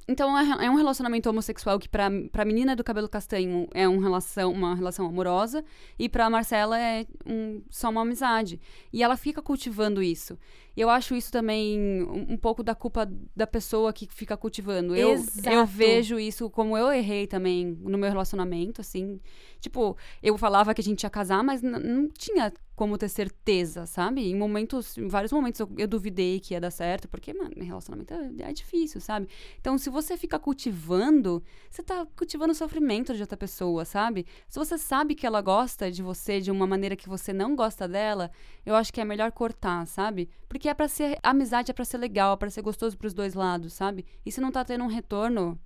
[0.08, 4.00] então é, é um relacionamento homossexual que pra, pra menina do cabelo castanho é um
[4.00, 5.64] relação, uma relação amorosa
[5.98, 8.60] e pra Marcela é um, só uma amizade.
[8.92, 10.38] E ela fica cultivando isso.
[10.76, 14.96] E eu acho isso também um, um pouco da culpa da pessoa que fica cultivando.
[14.96, 19.20] Eu, eu vejo isso como eu errei também no meu relacionamento, assim.
[19.60, 24.22] Tipo, eu falava que a gente ia casar, mas não tinha como ter certeza, sabe?
[24.28, 28.12] Em momentos, em vários momentos eu, eu duvidei que ia dar certo, porque, mano, relacionamento
[28.12, 29.28] é, é, difícil, sabe?
[29.60, 34.26] Então, se você fica cultivando, você tá cultivando o sofrimento de outra pessoa, sabe?
[34.48, 37.88] Se você sabe que ela gosta de você de uma maneira que você não gosta
[37.88, 38.32] dela,
[38.66, 40.28] eu acho que é melhor cortar, sabe?
[40.50, 43.34] Porque é para ser amizade, é para ser legal, é para ser gostoso pros dois
[43.34, 44.06] lados, sabe?
[44.26, 45.60] E se não tá tendo um retorno,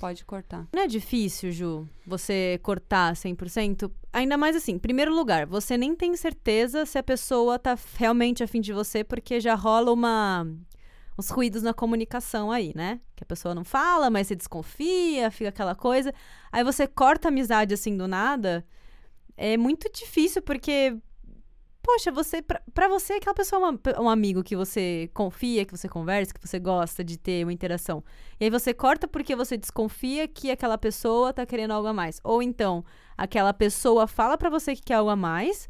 [0.00, 0.66] Pode cortar.
[0.72, 3.92] Não é difícil, Ju, você cortar 100%?
[4.10, 8.62] Ainda mais assim, primeiro lugar, você nem tem certeza se a pessoa tá realmente afim
[8.62, 10.46] de você, porque já rola uma
[11.18, 12.98] uns ruídos na comunicação aí, né?
[13.14, 16.14] Que a pessoa não fala, mas se desconfia, fica aquela coisa.
[16.50, 18.64] Aí você corta a amizade assim do nada.
[19.36, 20.96] É muito difícil, porque
[21.82, 25.88] poxa, você para você aquela pessoa é uma, um amigo que você confia, que você
[25.88, 28.04] conversa, que você gosta de ter uma interação.
[28.38, 32.20] E aí você corta porque você desconfia que aquela pessoa tá querendo algo a mais.
[32.22, 32.84] Ou então,
[33.16, 35.68] aquela pessoa fala para você que quer algo a mais,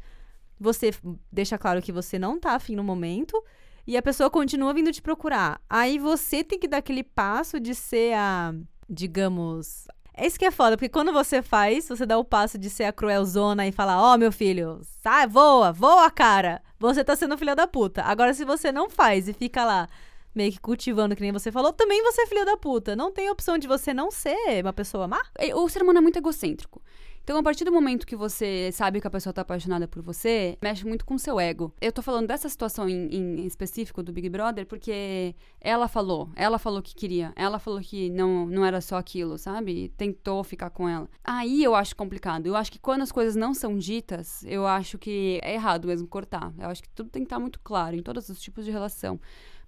[0.59, 0.91] você
[1.31, 3.41] deixa claro que você não tá afim no momento,
[3.85, 5.59] e a pessoa continua vindo te procurar.
[5.69, 8.53] Aí você tem que dar aquele passo de ser a,
[8.87, 9.87] digamos,
[10.21, 12.83] é isso que é foda, porque quando você faz, você dá o passo de ser
[12.83, 16.61] a cruelzona e falar: Ó, oh, meu filho, sai, voa, voa, cara.
[16.79, 18.03] Você tá sendo filha da puta.
[18.03, 19.89] Agora, se você não faz e fica lá
[20.33, 22.95] meio que cultivando, que nem você falou, também você é filha da puta.
[22.95, 25.19] Não tem opção de você não ser uma pessoa má.
[25.55, 26.83] O ser humano é muito egocêntrico.
[27.23, 30.57] Então, a partir do momento que você sabe que a pessoa tá apaixonada por você,
[30.61, 31.71] mexe muito com o seu ego.
[31.79, 36.57] Eu tô falando dessa situação em, em específico do Big Brother porque ela falou, ela
[36.57, 39.89] falou que queria, ela falou que não, não era só aquilo, sabe?
[39.97, 41.07] tentou ficar com ela.
[41.23, 42.47] Aí eu acho complicado.
[42.47, 46.07] Eu acho que quando as coisas não são ditas, eu acho que é errado mesmo
[46.07, 46.51] cortar.
[46.57, 49.19] Eu acho que tudo tem que estar muito claro em todos os tipos de relação.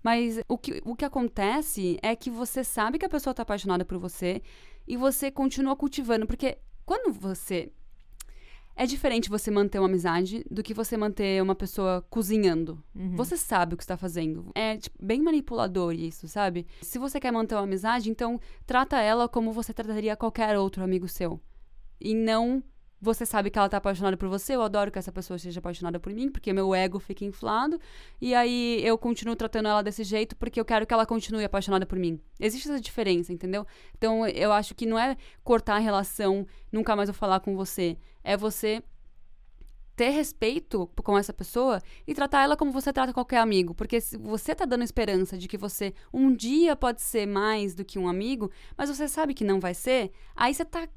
[0.02, 3.86] Mas o que, o que acontece é que você sabe que a pessoa tá apaixonada
[3.86, 4.42] por você
[4.86, 7.72] e você continua cultivando, porque quando você.
[8.76, 12.84] É diferente você manter uma amizade do que você manter uma pessoa cozinhando.
[12.96, 13.16] Uhum.
[13.16, 14.52] Você sabe o que está fazendo.
[14.56, 16.66] É tipo, bem manipulador isso, sabe?
[16.82, 21.08] Se você quer manter uma amizade, então trata ela como você trataria qualquer outro amigo
[21.08, 21.40] seu.
[22.02, 22.64] E não
[23.04, 26.00] você sabe que ela tá apaixonada por você, eu adoro que essa pessoa esteja apaixonada
[26.00, 27.80] por mim, porque meu ego fica inflado,
[28.22, 31.86] e aí eu continuo tratando ela desse jeito porque eu quero que ela continue apaixonada
[31.86, 32.20] por mim.
[32.40, 33.68] Existe essa diferença, entendeu?
[33.98, 37.98] Então eu acho que não é cortar a relação, nunca mais vou falar com você,
[38.24, 38.82] é você
[39.96, 43.76] ter respeito com essa pessoa e tratar ela como você trata qualquer amigo.
[43.76, 47.86] Porque se você tá dando esperança de que você um dia pode ser mais do
[47.86, 50.88] que um amigo, mas você sabe que não vai ser, aí você tá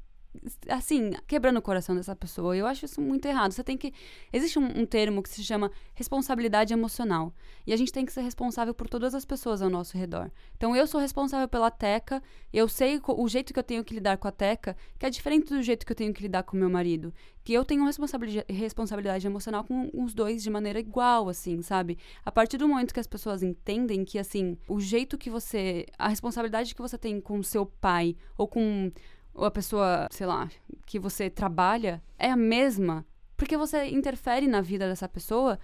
[0.69, 2.55] assim, quebrando o coração dessa pessoa.
[2.55, 3.51] Eu acho isso muito errado.
[3.51, 3.93] Você tem que.
[4.31, 7.33] Existe um, um, termo que se chama responsabilidade emocional.
[7.65, 10.31] E a gente tem que ser responsável por todas as pessoas ao nosso redor.
[10.55, 12.21] Então, eu sou responsável pela Teca,
[12.53, 15.53] eu sei o jeito que eu tenho que lidar com a Teca, que é diferente
[15.53, 17.13] do jeito que eu tenho que lidar com meu marido.
[17.43, 21.97] Que eu tenho responsabilidade, responsabilidade emocional com os dois de maneira igual, assim, sabe?
[22.25, 25.85] A partir do momento que as pessoas entendem que, assim, o jeito que você.
[25.97, 28.91] a responsabilidade que você tem com seu pai ou com
[29.37, 30.49] ou a pessoa, sei lá,
[30.85, 33.05] que você trabalha é a mesma,
[33.37, 35.59] porque você interfere na vida dessa pessoa,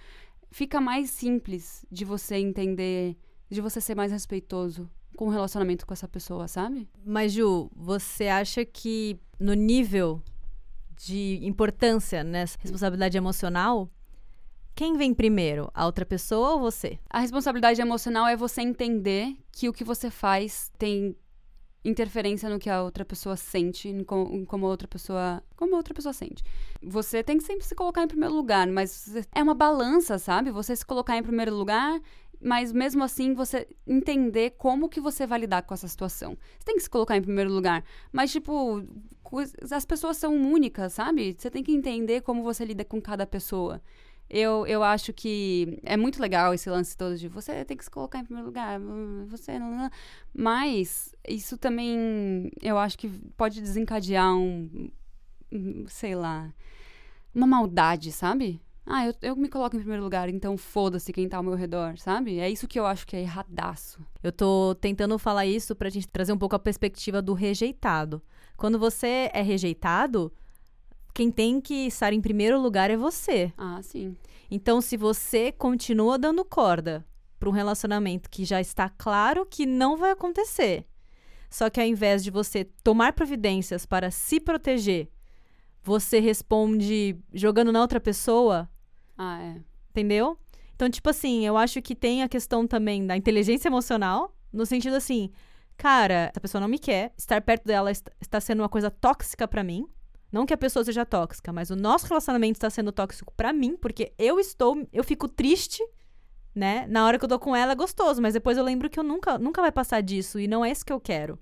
[0.52, 3.18] fica mais simples de você entender,
[3.50, 6.88] de você ser mais respeitoso com o relacionamento com essa pessoa, sabe?
[7.04, 10.22] Mas, Ju, você acha que no nível
[10.96, 13.90] de importância nessa responsabilidade emocional,
[14.76, 17.00] quem vem primeiro, a outra pessoa ou você?
[17.10, 21.16] A responsabilidade emocional é você entender que o que você faz tem
[21.86, 25.94] interferência no que a outra pessoa sente, em como a outra pessoa, como a outra
[25.94, 26.44] pessoa sente.
[26.82, 30.52] Você tem que sempre se colocar em primeiro lugar, mas é uma balança, sabe?
[30.52, 32.00] Você se colocar em primeiro lugar,
[32.42, 36.38] mas mesmo assim você entender como que você vai lidar com essa situação.
[36.60, 38.84] Você tem que se colocar em primeiro lugar, mas tipo,
[39.72, 41.36] as pessoas são únicas, sabe?
[41.38, 43.82] Você tem que entender como você lida com cada pessoa.
[44.30, 47.92] Eu, eu acho que é muito legal esse lance todo de você tem que se
[47.92, 48.80] colocar em primeiro lugar,
[49.28, 49.90] você não.
[50.34, 54.90] Mas isso também eu acho que pode desencadear um.
[55.88, 56.52] sei lá.
[57.34, 58.62] Uma maldade, sabe?
[58.86, 61.98] Ah, eu, eu me coloco em primeiro lugar, então foda-se quem tá ao meu redor,
[61.98, 62.40] sabe?
[62.40, 64.06] É isso que eu acho que é erradaço.
[64.22, 68.22] Eu tô tentando falar isso pra gente trazer um pouco a perspectiva do rejeitado.
[68.58, 70.32] Quando você é rejeitado,
[71.14, 73.54] quem tem que estar em primeiro lugar é você.
[73.58, 74.16] Ah, sim.
[74.50, 77.06] Então, se você continua dando corda
[77.40, 80.86] para um relacionamento que já está claro que não vai acontecer,
[81.50, 85.10] só que ao invés de você tomar providências para se proteger,
[85.84, 88.70] você responde jogando na outra pessoa.
[89.18, 89.62] Ah, é.
[89.92, 90.38] Entendeu?
[90.76, 94.96] Então, tipo assim, eu acho que tem a questão também da inteligência emocional, no sentido
[94.96, 95.32] assim,
[95.78, 99.64] cara, essa pessoa não me quer, estar perto dela está sendo uma coisa tóxica para
[99.64, 99.88] mim.
[100.34, 103.78] Não que a pessoa seja tóxica, mas o nosso relacionamento está sendo tóxico para mim,
[103.78, 105.88] porque eu estou, eu fico triste,
[106.56, 106.88] né?
[106.88, 109.04] Na hora que eu tô com ela é gostoso, mas depois eu lembro que eu
[109.04, 111.38] nunca, nunca vai passar disso e não é isso que eu quero,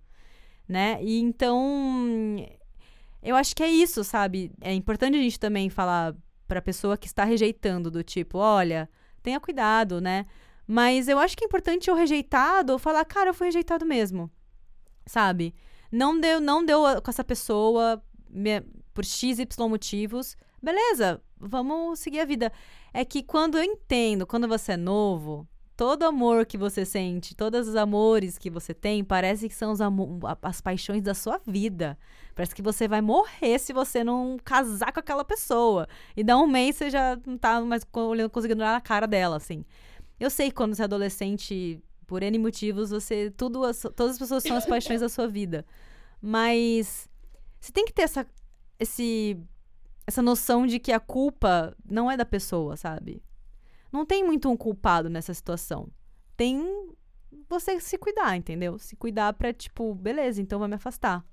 [0.68, 1.02] né?
[1.02, 2.46] E então
[3.24, 4.52] eu acho que é isso, sabe?
[4.60, 6.14] É importante a gente também falar
[6.46, 8.90] para pessoa que está rejeitando do tipo, olha,
[9.24, 10.26] tenha cuidado, né?
[10.68, 14.30] Mas eu acho que é importante o rejeitado falar, cara, eu fui rejeitado mesmo.
[15.06, 15.56] Sabe?
[15.90, 18.04] Não deu, não deu com essa pessoa,
[18.94, 22.52] por XY motivos, beleza, vamos seguir a vida.
[22.94, 27.68] É que quando eu entendo, quando você é novo, todo amor que você sente, todos
[27.68, 29.74] os amores que você tem, parece que são
[30.42, 31.98] as paixões da sua vida.
[32.36, 35.88] Parece que você vai morrer se você não casar com aquela pessoa.
[36.16, 37.84] E dá um mês você já não tá mais
[38.32, 39.66] conseguindo olhar na cara dela, assim.
[40.20, 43.32] Eu sei que quando você é adolescente, por N motivos, você.
[43.32, 43.62] Tudo,
[43.96, 45.66] todas as pessoas são as paixões da sua vida.
[46.22, 47.10] Mas
[47.60, 48.28] você tem que ter essa,
[48.82, 49.38] esse,
[50.08, 53.24] essa noção de que a culpa não é da pessoa, sabe?
[53.92, 55.88] Não tem muito um culpado nessa situação.
[56.36, 56.60] Tem
[57.48, 58.80] você se cuidar, entendeu?
[58.80, 61.24] Se cuidar pra, tipo, beleza, então vai me afastar.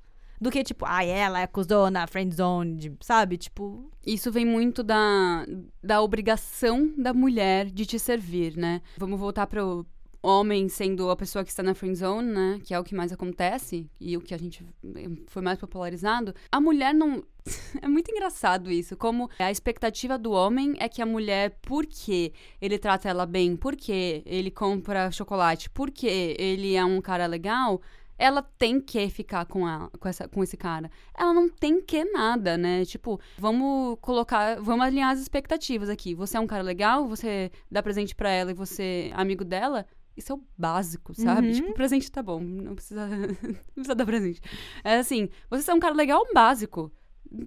[0.40, 3.36] Do que, tipo, ah, ela é acusou na friend zone, sabe?
[3.36, 3.90] Tipo.
[4.06, 5.44] Isso vem muito da,
[5.82, 8.80] da obrigação da mulher de te servir, né?
[8.98, 9.84] Vamos voltar pro,
[10.22, 13.12] homem sendo a pessoa que está na friend zone, né, que é o que mais
[13.12, 14.66] acontece e o que a gente
[15.26, 17.22] foi mais popularizado, a mulher não
[17.80, 22.78] é muito engraçado isso, como a expectativa do homem é que a mulher, porque ele
[22.78, 27.80] trata ela bem, porque ele compra chocolate, porque ele é um cara legal,
[28.18, 30.90] ela tem que ficar com ela, com, essa, com esse cara.
[31.16, 32.84] Ela não tem que nada, né?
[32.84, 36.14] Tipo, vamos colocar, vamos alinhar as expectativas aqui.
[36.16, 39.86] Você é um cara legal, você dá presente para ela e você é amigo dela,
[40.18, 41.48] isso é o básico, sabe?
[41.48, 41.54] Uhum.
[41.54, 44.40] Tipo, presente tá bom, não precisa, não precisa dar presente.
[44.82, 46.92] É assim, você é um cara legal, um básico.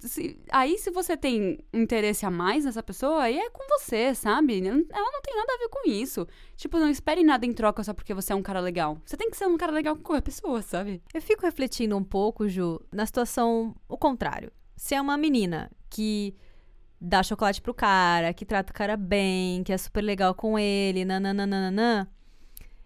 [0.02, 4.60] Se, aí, se você tem interesse a mais nessa pessoa, aí é com você, sabe?
[4.60, 6.28] Ela não tem nada a ver com isso.
[6.56, 9.00] Tipo, não espere nada em troca só porque você é um cara legal.
[9.04, 11.02] Você tem que ser um cara legal com qualquer pessoa, sabe?
[11.14, 14.52] Eu fico refletindo um pouco, Ju, na situação o contrário.
[14.76, 16.36] Se é uma menina que
[17.00, 21.04] dá chocolate pro cara, que trata o cara bem, que é super legal com ele,
[21.04, 22.08] nananana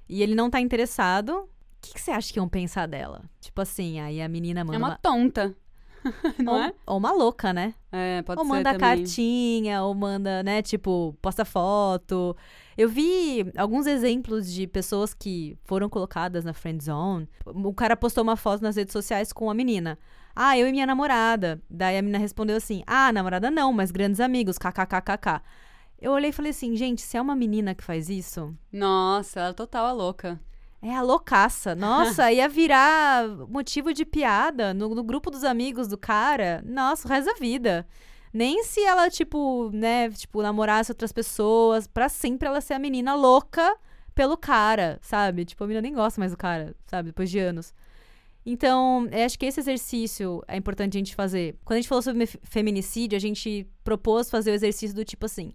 [0.08, 1.48] e ele não tá interessado, o
[1.82, 3.24] que, que você acha que iam pensar dela?
[3.39, 4.76] Tipo assim, aí a menina manda.
[4.76, 5.56] É uma tonta.
[6.44, 6.74] não ou, é?
[6.86, 7.74] Ou uma louca, né?
[7.91, 8.52] É, pode ou ser.
[8.52, 8.98] Ou manda também.
[8.98, 12.36] cartinha, ou manda, né, tipo, posta foto.
[12.78, 17.28] Eu vi alguns exemplos de pessoas que foram colocadas na friend zone.
[17.46, 19.98] O cara postou uma foto nas redes sociais com a menina.
[20.36, 21.62] Ah, eu e minha namorada.
[21.70, 25.41] Daí a menina respondeu assim: Ah, namorada não, mas grandes amigos, kkkk.
[26.06, 28.56] Eu olhei e falei assim, gente, se é uma menina que faz isso.
[28.72, 30.39] Nossa, ela é total a louca.
[30.80, 31.74] É a loucaça.
[31.74, 36.63] Nossa, ia virar motivo de piada no, no, grupo dos amigos do cara.
[36.63, 37.88] Nossa, resto da vida.
[38.32, 43.15] Nem se ela, tipo, né, tipo, namorasse outras pessoas, para sempre ela ser a menina
[43.15, 43.76] louca
[44.13, 45.44] pelo cara, sabe?
[45.44, 47.10] Tipo, a menina nem gosta mais do cara, sabe?
[47.10, 47.74] Depois de anos.
[48.46, 51.56] Então, acho que esse exercício é importante a gente fazer.
[51.65, 55.52] Quando a gente falou sobre feminicídio, a gente propôs fazer o exercício do tipo assim: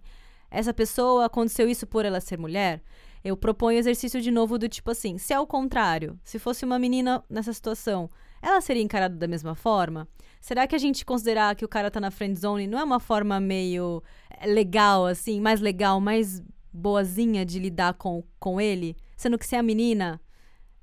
[0.51, 2.83] essa pessoa aconteceu isso por ela ser mulher?
[3.23, 6.77] Eu proponho exercício de novo do tipo assim: se é o contrário, se fosse uma
[6.77, 8.09] menina nessa situação,
[8.41, 10.07] ela seria encarada da mesma forma?
[10.41, 12.99] Será que a gente considerar que o cara tá na friend zone não é uma
[12.99, 14.03] forma meio
[14.39, 16.41] eh, legal, assim, mais legal, mais
[16.73, 18.97] boazinha de lidar com, com ele?
[19.15, 20.19] Sendo que se é a menina,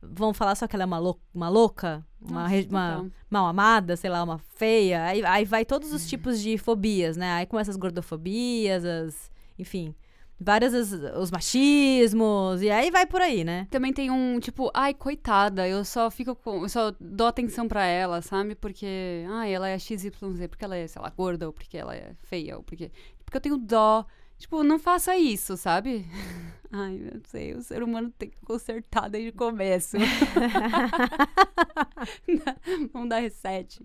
[0.00, 3.96] vão falar só que ela é uma, lou uma louca, uma, Nossa, uma mal amada,
[3.96, 5.04] sei lá, uma feia.
[5.04, 7.32] Aí, aí vai todos os tipos de fobias, né?
[7.32, 9.30] Aí começa as gordofobias, as.
[9.58, 9.94] Enfim.
[10.40, 13.66] Vários os, os, machismos, e aí vai por aí, né?
[13.72, 16.62] Também tem um, tipo, ai, coitada, eu só fico com.
[16.62, 18.54] Eu só dou atenção para ela, sabe?
[18.54, 20.12] Porque, ai, ela é XYZ,
[20.48, 22.92] porque ela é, sei lá, gorda, ou porque ela é feia, ou porque.
[23.24, 24.06] Porque eu tenho dó
[24.38, 26.06] Tipo, não faça isso, sabe?
[26.70, 29.96] Ai, não sei, o ser humano tem que consertar desde o começo.
[32.92, 33.80] Vamos dar reset.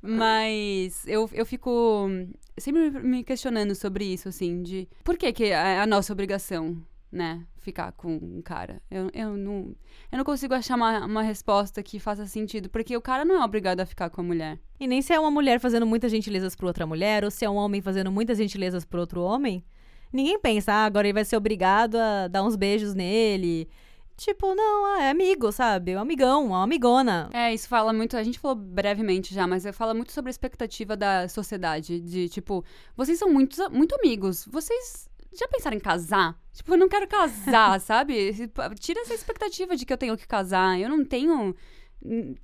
[0.00, 2.08] Mas eu, eu fico
[2.56, 7.44] sempre me questionando sobre isso, assim, de por que, que é a nossa obrigação, né?
[7.58, 8.80] Ficar com um cara.
[8.88, 9.74] Eu, eu, não,
[10.10, 13.44] eu não consigo achar uma, uma resposta que faça sentido, porque o cara não é
[13.44, 14.60] obrigado a ficar com a mulher.
[14.78, 17.50] E nem se é uma mulher fazendo muitas gentilezas para outra mulher, ou se é
[17.50, 19.64] um homem fazendo muitas gentilezas para outro homem
[20.12, 23.68] ninguém pensa, ah, agora ele vai ser obrigado a dar uns beijos nele.
[24.16, 25.92] Tipo, não, ah, é amigo, sabe?
[25.92, 27.30] É um amigão, uma amigona.
[27.32, 28.16] É, isso fala muito.
[28.16, 31.98] A gente falou brevemente já, mas fala muito sobre a expectativa da sociedade.
[32.00, 32.64] De tipo,
[32.96, 34.46] vocês são muito, muito amigos.
[34.46, 36.38] Vocês já pensaram em casar?
[36.52, 38.32] Tipo, eu não quero casar, sabe?
[38.78, 40.78] Tira essa expectativa de que eu tenho que casar.
[40.78, 41.54] Eu não tenho.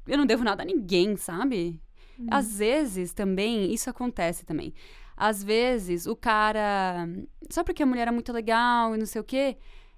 [0.07, 1.81] Eu não devo nada a ninguém, sabe?
[2.19, 2.27] Hum.
[2.31, 4.73] Às vezes também, isso acontece também
[5.19, 7.09] às vezes, o cara.
[7.51, 9.57] Só porque a mulher é muito legal e não sei o quê,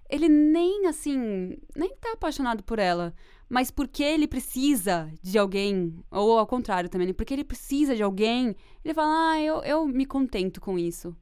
[0.09, 1.59] ele nem assim.
[1.77, 3.15] nem tá apaixonado por ela.
[3.49, 8.55] Mas porque ele precisa de alguém, ou ao contrário também, porque ele precisa de alguém,
[8.85, 11.15] ele fala, ah, eu, eu me contento com isso.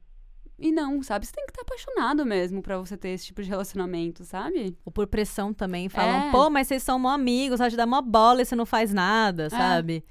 [0.59, 1.25] E não, sabe?
[1.25, 4.77] Você tem que estar apaixonado mesmo para você ter esse tipo de relacionamento, sabe?
[4.85, 5.89] Ou por pressão também.
[5.89, 6.31] Falam, é.
[6.31, 7.75] pô, mas vocês são mó amigos, sabe?
[7.75, 9.49] Dá uma bola e você não faz nada, é.
[9.49, 10.03] sabe?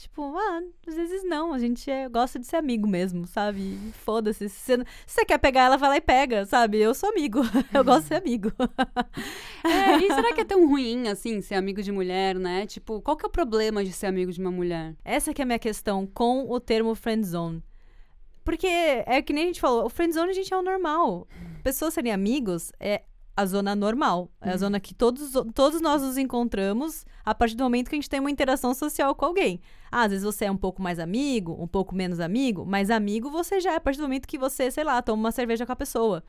[0.00, 3.76] Tipo, ah, às vezes não, a gente é, gosta de ser amigo mesmo, sabe?
[3.92, 4.48] Foda-se.
[4.48, 6.78] Se você quer pegar ela, vai lá e pega, sabe?
[6.78, 7.40] Eu sou amigo,
[7.74, 8.50] eu gosto de ser amigo.
[9.62, 12.64] é, e será que é tão ruim, assim, ser amigo de mulher, né?
[12.64, 14.96] Tipo, qual que é o problema de ser amigo de uma mulher?
[15.04, 17.62] Essa que é a minha questão com o termo friendzone.
[18.42, 21.28] Porque é que nem a gente falou, o friendzone a gente é o normal.
[21.62, 23.02] Pessoas serem amigos é
[23.36, 24.30] a zona normal.
[24.40, 24.58] É a uhum.
[24.58, 28.20] zona que todos, todos nós nos encontramos a partir do momento que a gente tem
[28.20, 29.60] uma interação social com alguém.
[29.90, 33.30] Ah, às vezes você é um pouco mais amigo, um pouco menos amigo, mas amigo
[33.30, 35.72] você já é a partir do momento que você, sei lá, toma uma cerveja com
[35.72, 36.22] a pessoa.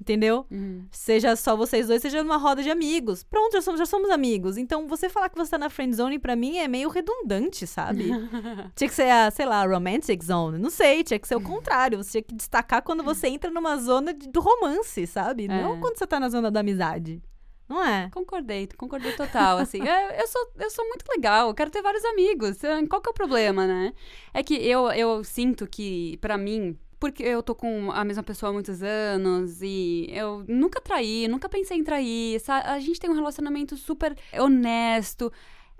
[0.00, 0.46] Entendeu?
[0.48, 0.86] Uhum.
[0.92, 3.24] Seja só vocês dois, seja numa roda de amigos.
[3.24, 4.56] Pronto, já somos, já somos amigos.
[4.56, 8.04] Então, você falar que você tá na friend zone, pra mim, é meio redundante, sabe?
[8.76, 10.56] tinha que ser a, sei lá, romantic zone.
[10.56, 11.98] Não sei, tinha que ser o contrário.
[11.98, 15.46] Você tinha que destacar quando você entra numa zona de, do romance, sabe?
[15.46, 15.48] É.
[15.48, 17.20] Não quando você tá na zona da amizade.
[17.68, 18.08] Não é?
[18.10, 19.80] Concordei, concordei total, assim.
[19.82, 22.58] eu, sou, eu sou muito legal, quero ter vários amigos.
[22.88, 23.92] Qual que é o problema, né?
[24.32, 28.50] É que eu, eu sinto que, para mim, porque eu tô com a mesma pessoa
[28.50, 32.40] há muitos anos e eu nunca traí, nunca pensei em trair.
[32.48, 35.30] A gente tem um relacionamento super honesto.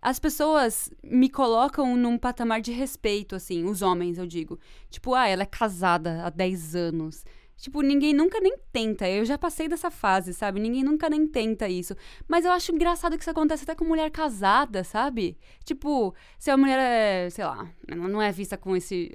[0.01, 4.61] As pessoas me colocam num patamar de respeito, assim, os homens, eu digo.
[4.91, 7.25] Tipo, ah, ela é casada há 10 anos.
[7.59, 9.09] Tipo, ninguém nunca nem tenta.
[9.09, 10.61] Eu já passei dessa fase, sabe?
[10.61, 11.95] Ninguém nunca nem tenta isso.
[12.29, 15.37] Mas eu acho engraçado que isso acontece até com mulher casada, sabe?
[15.65, 19.13] Tipo, se a mulher é, sei lá, não é vista com esse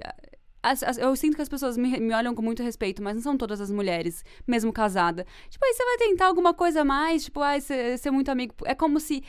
[0.98, 3.60] eu sinto que as pessoas me, me, olham com muito respeito, mas não são todas
[3.60, 5.26] as mulheres, mesmo casada.
[5.50, 8.54] Tipo, aí você vai tentar alguma coisa a mais, tipo, ai, ser, ser muito amigo.
[8.64, 9.22] É como se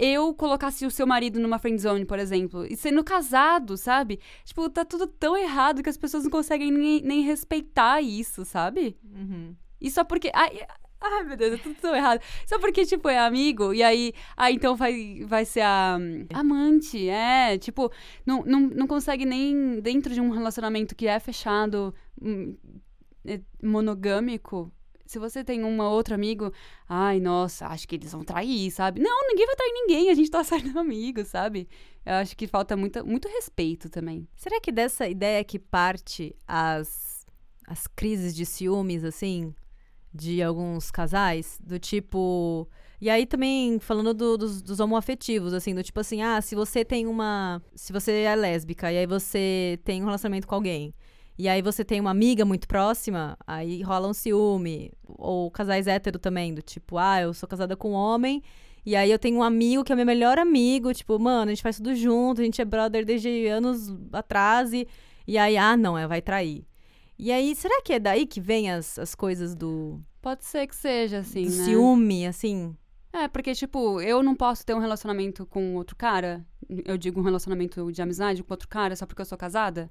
[0.00, 4.18] eu colocasse o seu marido numa friendzone, por exemplo, e sendo casado, sabe?
[4.44, 8.96] Tipo, tá tudo tão errado que as pessoas não conseguem nem, nem respeitar isso, sabe?
[9.04, 9.54] Uhum.
[9.78, 10.30] E só porque.
[10.34, 10.66] Ai,
[11.02, 12.20] Ai, meu Deus, é tudo tão errado.
[12.46, 15.98] Só porque, tipo, é amigo, e aí, ah, então vai, vai ser a
[16.34, 17.90] amante, é, tipo,
[18.26, 22.54] não, não, não consegue nem dentro de um relacionamento que é fechado, hum,
[23.24, 24.70] é monogâmico,
[25.10, 26.52] se você tem um outro amigo,
[26.88, 29.00] ai, nossa, acho que eles vão trair, sabe?
[29.00, 31.68] Não, ninguém vai trair ninguém, a gente tá saindo amigo, sabe?
[32.06, 34.28] Eu acho que falta muito, muito respeito também.
[34.36, 37.26] Será que dessa ideia que parte as,
[37.66, 39.52] as crises de ciúmes, assim,
[40.14, 41.58] de alguns casais?
[41.60, 42.68] Do tipo.
[43.00, 46.84] E aí também falando do, dos, dos homoafetivos, assim, do tipo assim, ah, se você
[46.84, 47.60] tem uma.
[47.74, 50.94] Se você é lésbica e aí você tem um relacionamento com alguém.
[51.40, 54.92] E aí você tem uma amiga muito próxima, aí rola um ciúme.
[55.08, 58.42] Ou casais hétero também, do tipo, ah, eu sou casada com um homem.
[58.84, 61.62] E aí eu tenho um amigo que é meu melhor amigo, tipo, mano, a gente
[61.62, 64.74] faz tudo junto, a gente é brother desde anos atrás.
[64.74, 64.86] E,
[65.26, 66.66] e aí, ah, não, ela vai trair.
[67.18, 69.98] E aí, será que é daí que vem as, as coisas do.
[70.20, 71.44] Pode ser que seja, assim.
[71.46, 71.64] do né?
[71.64, 72.76] ciúme, assim?
[73.14, 76.44] É, porque, tipo, eu não posso ter um relacionamento com outro cara.
[76.84, 79.90] Eu digo um relacionamento de amizade com outro cara só porque eu sou casada.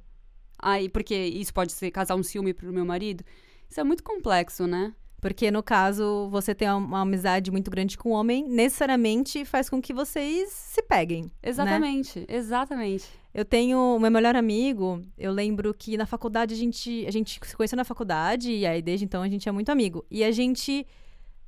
[0.61, 3.23] Aí, porque isso pode ser causar um ciúme pro meu marido.
[3.69, 4.93] Isso é muito complexo, né?
[5.21, 9.81] Porque, no caso, você tem uma, amizade muito grande com o homem, necessariamente faz com
[9.81, 11.23] que vocês se peguem.
[11.23, 11.29] né?
[11.43, 13.05] Exatamente, exatamente.
[13.33, 17.39] Eu tenho o meu melhor amigo, eu lembro que na faculdade a gente, a gente
[17.43, 20.05] se conheceu na faculdade, e aí desde então a gente é muito amigo.
[20.09, 20.87] E a gente,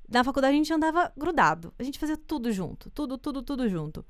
[0.07, 1.73] na faculdade a gente andava grudado.
[1.79, 4.05] A gente fazia tudo junto, tudo, tudo, tudo junto.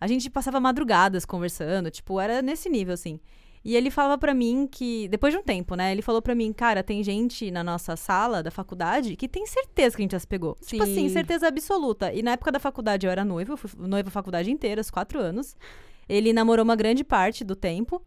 [0.00, 3.20] A gente passava madrugadas conversando, tipo, era nesse nível, assim.
[3.64, 5.92] E ele falava pra mim que, depois de um tempo, né?
[5.92, 9.96] Ele falou pra mim, cara, tem gente na nossa sala da faculdade que tem certeza
[9.96, 10.56] que a gente já se pegou.
[10.66, 11.10] Tipo assim, Sim.
[11.10, 12.12] certeza absoluta.
[12.12, 14.90] E na época da faculdade eu era noiva, eu fui noiva a faculdade inteira, os
[14.90, 15.56] quatro anos.
[16.08, 18.02] Ele namorou uma grande parte do tempo.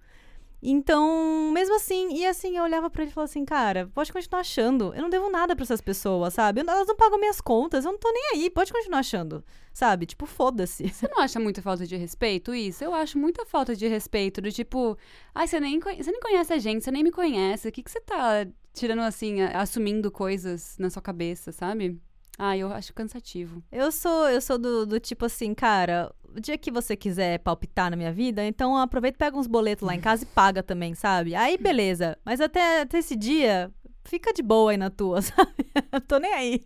[0.62, 4.40] Então, mesmo assim, e assim, eu olhava pra ele e falava assim, cara, pode continuar
[4.42, 4.94] achando.
[4.96, 6.62] Eu não devo nada pra essas pessoas, sabe?
[6.62, 9.44] Elas não pagam minhas contas, eu não tô nem aí, pode continuar achando.
[9.74, 10.06] Sabe?
[10.06, 10.88] Tipo, foda-se.
[10.90, 12.84] Você não acha muita falta de respeito isso?
[12.84, 14.98] Eu acho muita falta de respeito, do tipo,
[15.34, 17.68] ai, você nem, você nem conhece a gente, você nem me conhece.
[17.68, 22.00] O que, que você tá tirando assim, assumindo coisas na sua cabeça, sabe?
[22.38, 23.64] Ah, eu acho cansativo.
[23.72, 27.90] Eu sou, eu sou do, do tipo assim, cara, o dia que você quiser palpitar
[27.90, 30.94] na minha vida, então aproveita e pega uns boletos lá em casa e paga também,
[30.94, 31.34] sabe?
[31.34, 32.18] Aí beleza.
[32.26, 33.72] Mas até, até esse dia,
[34.04, 35.56] fica de boa aí na tua, sabe?
[35.92, 36.64] Eu tô nem aí.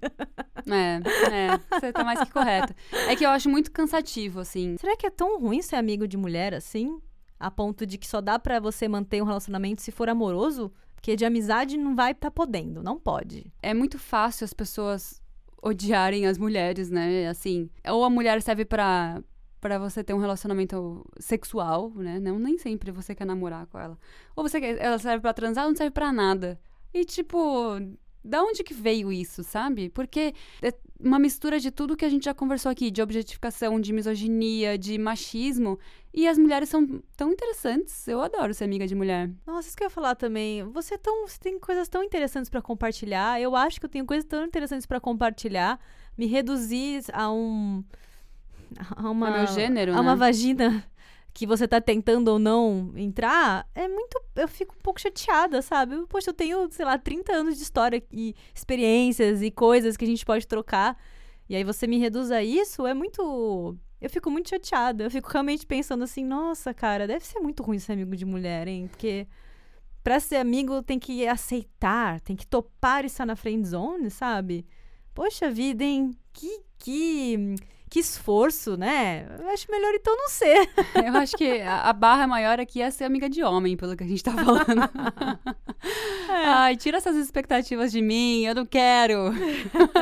[0.67, 1.01] É,
[1.31, 2.73] é, você tá mais que correto.
[3.07, 4.75] É que eu acho muito cansativo, assim.
[4.79, 6.99] Será que é tão ruim ser amigo de mulher assim?
[7.39, 10.71] A ponto de que só dá pra você manter um relacionamento se for amoroso?
[10.95, 13.53] Porque de amizade não vai tá podendo, não pode.
[13.61, 15.21] É muito fácil as pessoas
[15.61, 17.27] odiarem as mulheres, né?
[17.27, 19.21] Assim, ou a mulher serve pra
[19.59, 22.17] para você ter um relacionamento sexual, né?
[22.17, 23.97] Não nem sempre você quer namorar com ela.
[24.35, 26.57] Ou você quer, ela serve pra transar, ou não serve pra nada.
[26.93, 27.37] E tipo,
[28.23, 29.89] da onde que veio isso, sabe?
[29.89, 33.93] Porque é uma mistura de tudo que a gente já conversou aqui, de objetificação, de
[33.93, 35.79] misoginia, de machismo,
[36.13, 38.07] e as mulheres são tão interessantes.
[38.07, 39.29] Eu adoro ser amiga de mulher.
[39.45, 40.63] Nossa, isso que eu ia falar também.
[40.71, 43.39] Você, é tão, você tem coisas tão interessantes pra compartilhar.
[43.39, 45.79] Eu acho que eu tenho coisas tão interessantes pra compartilhar.
[46.17, 47.83] Me reduzir a um.
[48.95, 50.01] A uma, É meu gênero, a né?
[50.01, 50.83] uma vagina
[51.33, 54.21] que você tá tentando ou não entrar, é muito.
[54.35, 56.05] Eu fico um pouco chateada, sabe?
[56.07, 60.07] Poxa, eu tenho, sei lá, 30 anos de história e experiências e coisas que a
[60.07, 60.97] gente pode trocar.
[61.47, 63.75] E aí você me reduz a isso, é muito.
[64.01, 65.03] Eu fico muito chateada.
[65.03, 68.67] Eu fico realmente pensando assim, nossa, cara, deve ser muito ruim ser amigo de mulher,
[68.67, 68.87] hein?
[68.87, 69.27] Porque
[70.03, 74.65] pra ser amigo tem que aceitar, tem que topar estar na friend zone, sabe?
[75.13, 76.11] Poxa vida, hein?
[76.31, 77.55] Que, que,
[77.89, 79.27] que esforço, né?
[79.39, 80.69] Eu acho melhor então não ser.
[81.03, 84.03] Eu acho que a a barra maior aqui é ser amiga de homem, pelo que
[84.03, 84.89] a gente tá falando.
[86.29, 89.31] Ai, tira essas expectativas de mim, eu não quero.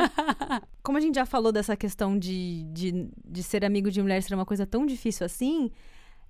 [0.82, 4.34] Como a gente já falou dessa questão de, de, de ser amigo de mulher ser
[4.34, 5.70] uma coisa tão difícil assim,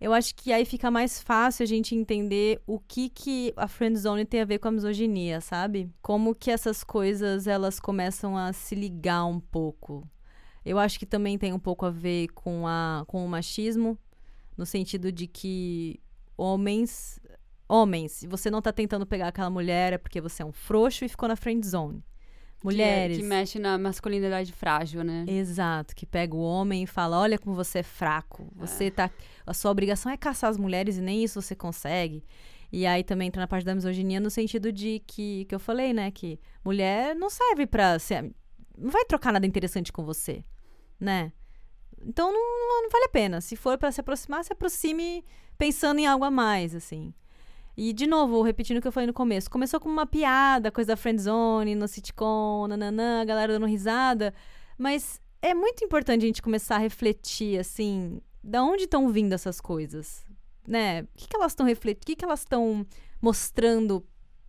[0.00, 3.98] eu acho que aí fica mais fácil a gente entender o que, que a friend
[3.98, 5.90] zone tem a ver com a misoginia, sabe?
[6.00, 10.06] Como que essas coisas elas começam a se ligar um pouco.
[10.68, 13.98] Eu acho que também tem um pouco a ver com, a, com o machismo,
[14.56, 15.98] no sentido de que
[16.36, 17.18] homens.
[17.70, 21.04] Homens, se você não tá tentando pegar aquela mulher é porque você é um frouxo
[21.04, 22.02] e ficou na friend zone.
[22.62, 23.16] Mulheres.
[23.16, 25.24] Que, que mexe na masculinidade frágil, né?
[25.28, 28.50] Exato, que pega o homem e fala: olha como você é fraco.
[28.56, 29.10] Você tá.
[29.46, 32.24] A sua obrigação é caçar as mulheres e nem isso você consegue.
[32.70, 35.92] E aí também entra na parte da misoginia no sentido de que, que eu falei,
[35.92, 36.10] né?
[36.10, 38.30] Que mulher não serve pra ser.
[38.76, 40.44] Não vai trocar nada interessante com você,
[41.00, 41.32] né?
[42.00, 43.40] Então não, não vale a pena.
[43.40, 45.24] Se for pra se aproximar, se aproxime
[45.56, 47.12] pensando em algo a mais, assim.
[47.76, 50.88] E, de novo, repetindo o que eu falei no começo, começou como uma piada, coisa
[50.88, 54.34] da friendzone, no sitcom, nananã, a galera dando risada,
[54.76, 59.60] mas é muito importante a gente começar a refletir, assim, da onde estão vindo essas
[59.60, 60.24] coisas,
[60.66, 61.02] né?
[61.02, 62.84] O que, que elas estão refletindo, o que, que elas estão
[63.22, 64.04] mostrando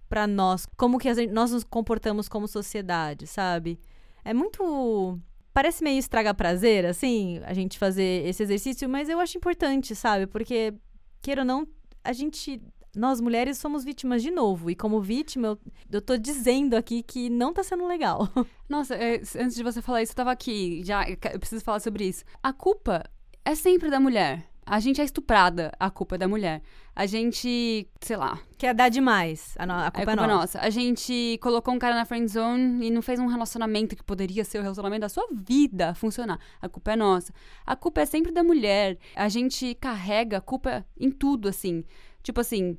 [0.10, 3.80] para nós, como que gente, nós nos comportamos como sociedade, sabe?
[4.26, 5.20] É muito
[5.54, 10.28] parece meio estragar prazer, assim, a gente fazer esse exercício, mas eu acho importante, sabe?
[10.28, 10.74] Porque,
[11.22, 11.68] queira ou não,
[12.04, 12.62] a gente.
[12.96, 14.70] Nós mulheres somos vítimas de novo.
[14.70, 15.60] E como vítima, eu,
[15.92, 18.28] eu tô dizendo aqui que não tá sendo legal.
[18.68, 20.82] Nossa, é, antes de você falar isso, eu tava aqui.
[20.84, 22.24] Já, eu preciso falar sobre isso.
[22.42, 23.04] A culpa
[23.46, 24.44] é sempre da mulher.
[24.70, 26.62] A gente é estuprada, a culpa é da mulher.
[26.96, 28.40] A gente, sei lá.
[28.56, 29.56] Quer dar demais.
[29.58, 30.36] A, no, a culpa é, a culpa é nossa.
[30.36, 30.60] nossa.
[30.60, 34.46] A gente colocou um cara na friend zone e não fez um relacionamento que poderia
[34.46, 36.40] ser o relacionamento da sua vida funcionar.
[36.62, 37.34] A culpa é nossa.
[37.66, 39.00] A culpa é sempre da mulher.
[39.16, 41.84] A gente carrega a culpa em tudo, assim.
[42.22, 42.78] Tipo assim,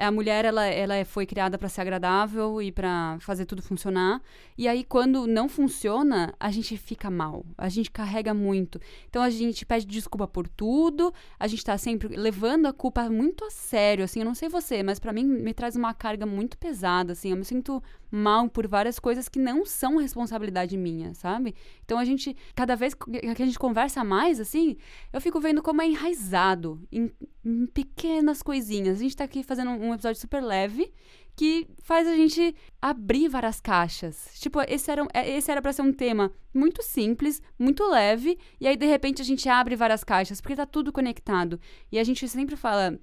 [0.00, 4.20] a mulher ela, ela foi criada para ser agradável e para fazer tudo funcionar.
[4.56, 7.44] E aí quando não funciona, a gente fica mal.
[7.56, 8.80] A gente carrega muito.
[9.08, 11.12] Então a gente pede desculpa por tudo.
[11.38, 14.82] A gente tá sempre levando a culpa muito a sério, assim, eu não sei você,
[14.82, 17.30] mas para mim me traz uma carga muito pesada, assim.
[17.30, 21.54] Eu me sinto mal por várias coisas que não são responsabilidade minha, sabe?
[21.84, 24.76] Então a gente, cada vez que a gente conversa mais, assim,
[25.12, 27.10] eu fico vendo como é enraizado em,
[27.44, 28.98] em pequenas coisinhas.
[28.98, 30.92] A gente tá aqui fazendo um episódio super leve
[31.36, 34.30] que faz a gente abrir várias caixas.
[34.34, 38.66] Tipo, esse era, é, esse era pra ser um tema muito simples, muito leve, e
[38.66, 41.58] aí de repente a gente abre várias caixas, porque tá tudo conectado.
[41.90, 42.98] E a gente sempre fala.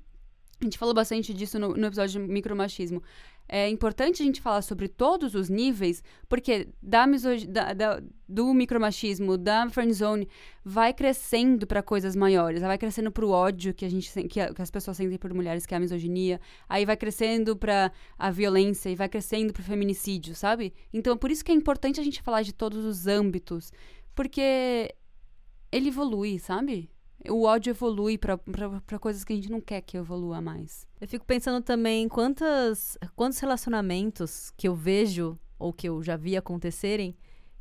[0.59, 3.01] A gente falou bastante disso no, no episódio de micromachismo
[3.49, 9.37] é importante a gente falar sobre todos os níveis, porque da, da, da do micromachismo,
[9.37, 10.27] da friendzone,
[10.63, 12.61] vai crescendo para coisas maiores.
[12.61, 15.65] Vai crescendo para o ódio que a gente que, que, as pessoas sentem por mulheres,
[15.65, 16.41] que é a misoginia.
[16.67, 20.73] Aí vai crescendo para a violência e vai crescendo para o feminicídio, sabe?
[20.91, 23.71] Então, por isso que é importante a gente falar de todos os âmbitos,
[24.13, 24.93] porque
[25.71, 26.89] ele evolui, sabe?
[27.29, 28.37] O ódio evolui para
[28.99, 30.87] coisas que a gente não quer que evolua mais.
[30.99, 36.37] Eu fico pensando também quantas, quantos relacionamentos que eu vejo ou que eu já vi
[36.37, 37.15] acontecerem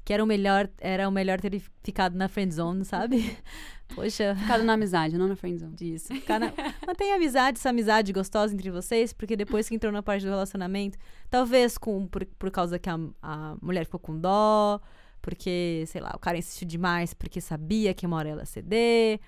[0.06, 3.36] que era o melhor, era o melhor ter ficado na friend zone, sabe?
[3.92, 4.36] Poxa.
[4.36, 5.74] Ficado na amizade, não na friend zone.
[5.80, 6.14] Isso.
[6.14, 6.52] Ficar na...
[6.86, 10.96] Mantém amizade, essa amizade gostosa entre vocês, porque depois que entrou na parte do relacionamento,
[11.28, 14.80] talvez com, por, por causa que a, a mulher ficou com dó,
[15.20, 19.18] porque, sei lá, o cara insistiu demais porque sabia que uma hora ela ia ceder.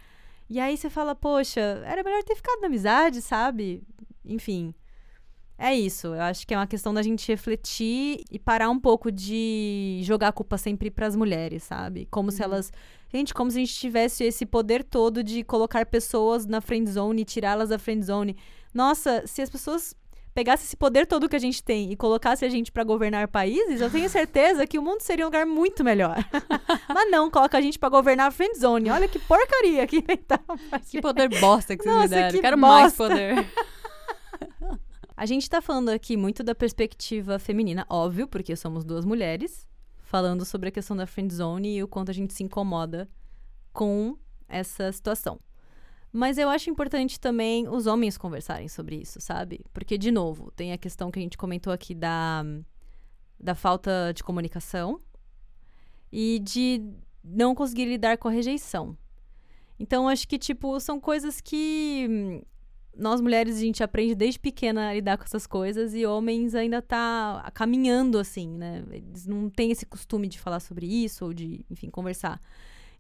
[0.49, 3.83] E aí você fala, poxa, era melhor ter ficado na amizade, sabe?
[4.25, 4.75] Enfim.
[5.59, 6.09] É isso.
[6.09, 10.29] Eu acho que é uma questão da gente refletir e parar um pouco de jogar
[10.29, 12.07] a culpa sempre para as mulheres, sabe?
[12.11, 12.37] Como uhum.
[12.37, 12.73] se elas.
[13.13, 17.23] Gente, como se a gente tivesse esse poder todo de colocar pessoas na friend zone
[17.23, 18.37] e tirá-las da friend zone.
[18.73, 19.95] Nossa, se as pessoas
[20.39, 23.81] pegasse esse poder todo que a gente tem e colocasse a gente para governar países,
[23.81, 26.15] eu tenho certeza que o mundo seria um lugar muito melhor.
[26.89, 28.89] Mas não, coloca a gente para governar a friend zone.
[28.89, 30.57] Olha que porcaria que inventaram.
[30.89, 32.41] Que poder bosta que vocês Nossa, me deram.
[32.41, 32.73] Quero bosta.
[32.73, 33.47] mais poder.
[35.17, 39.67] a gente tá falando aqui muito da perspectiva feminina, óbvio, porque somos duas mulheres,
[39.99, 43.09] falando sobre a questão da friend zone e o quanto a gente se incomoda
[43.73, 44.17] com
[44.49, 45.41] essa situação.
[46.13, 49.61] Mas eu acho importante também os homens conversarem sobre isso, sabe?
[49.73, 52.43] Porque, de novo, tem a questão que a gente comentou aqui da,
[53.39, 54.99] da falta de comunicação
[56.11, 56.83] e de
[57.23, 58.97] não conseguir lidar com a rejeição.
[59.79, 62.43] Então, acho que, tipo, são coisas que
[62.97, 66.83] nós mulheres a gente aprende desde pequena a lidar com essas coisas e homens ainda
[66.83, 68.85] tá caminhando assim, né?
[68.91, 72.41] Eles não têm esse costume de falar sobre isso ou de, enfim, conversar.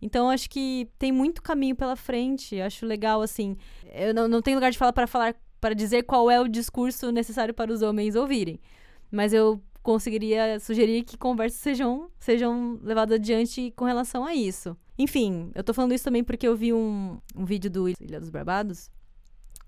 [0.01, 2.61] Então, acho que tem muito caminho pela frente.
[2.61, 3.57] Acho legal, assim.
[3.93, 7.11] Eu não, não tenho lugar de fala para falar, para dizer qual é o discurso
[7.11, 8.61] necessário para os homens ouvirem.
[9.11, 14.77] Mas eu conseguiria sugerir que conversas sejam, sejam levadas adiante com relação a isso.
[14.99, 18.29] Enfim, eu tô falando isso também porque eu vi um, um vídeo do Ilha dos
[18.29, 18.91] Barbados,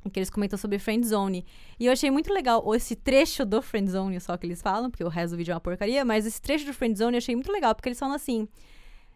[0.04, 1.46] em que eles comentam sobre Friendzone.
[1.78, 5.08] E eu achei muito legal esse trecho do Friendzone, só que eles falam, porque o
[5.08, 7.74] resto do vídeo é uma porcaria, mas esse trecho do Friendzone eu achei muito legal,
[7.74, 8.48] porque eles falam assim: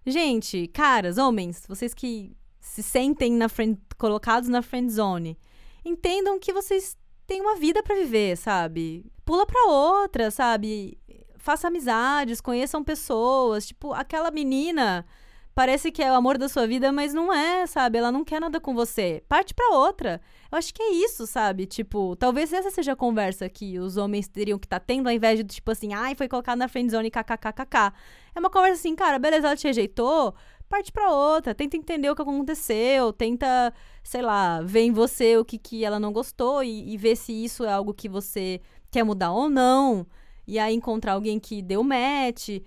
[0.06, 5.38] Gente, caras, homens, vocês que se sentem na friend, colocados na friend zone,
[5.84, 6.96] entendam que vocês
[7.26, 9.04] têm uma vida para viver, sabe?
[9.24, 10.98] Pula para outra, sabe?
[11.38, 15.06] Faça amizades, conheçam pessoas, tipo, aquela menina
[15.54, 17.98] parece que é o amor da sua vida, mas não é, sabe?
[17.98, 19.22] Ela não quer nada com você.
[19.28, 20.20] Parte para outra.
[20.50, 21.66] Eu acho que é isso, sabe?
[21.66, 25.12] Tipo, talvez essa seja a conversa que os homens teriam que estar tá tendo, ao
[25.12, 27.92] invés de, tipo assim, ai, foi colocado na friendzone kkkk.
[28.34, 30.34] É uma conversa assim, cara, beleza, ela te rejeitou,
[30.68, 35.44] parte pra outra, tenta entender o que aconteceu, tenta, sei lá, ver em você o
[35.44, 39.04] que, que ela não gostou e, e ver se isso é algo que você quer
[39.04, 40.06] mudar ou não.
[40.46, 42.60] E aí encontrar alguém que deu match.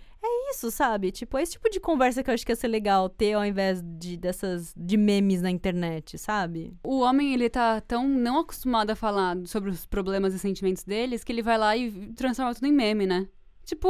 [0.50, 1.12] Isso, sabe?
[1.12, 3.46] Tipo, é esse tipo de conversa que eu acho que ia ser legal ter ao
[3.46, 6.74] invés de dessas de memes na internet, sabe?
[6.84, 11.24] O homem, ele tá tão não acostumado a falar sobre os problemas e sentimentos deles
[11.24, 13.28] que ele vai lá e transforma tudo em meme, né?
[13.66, 13.90] Tipo,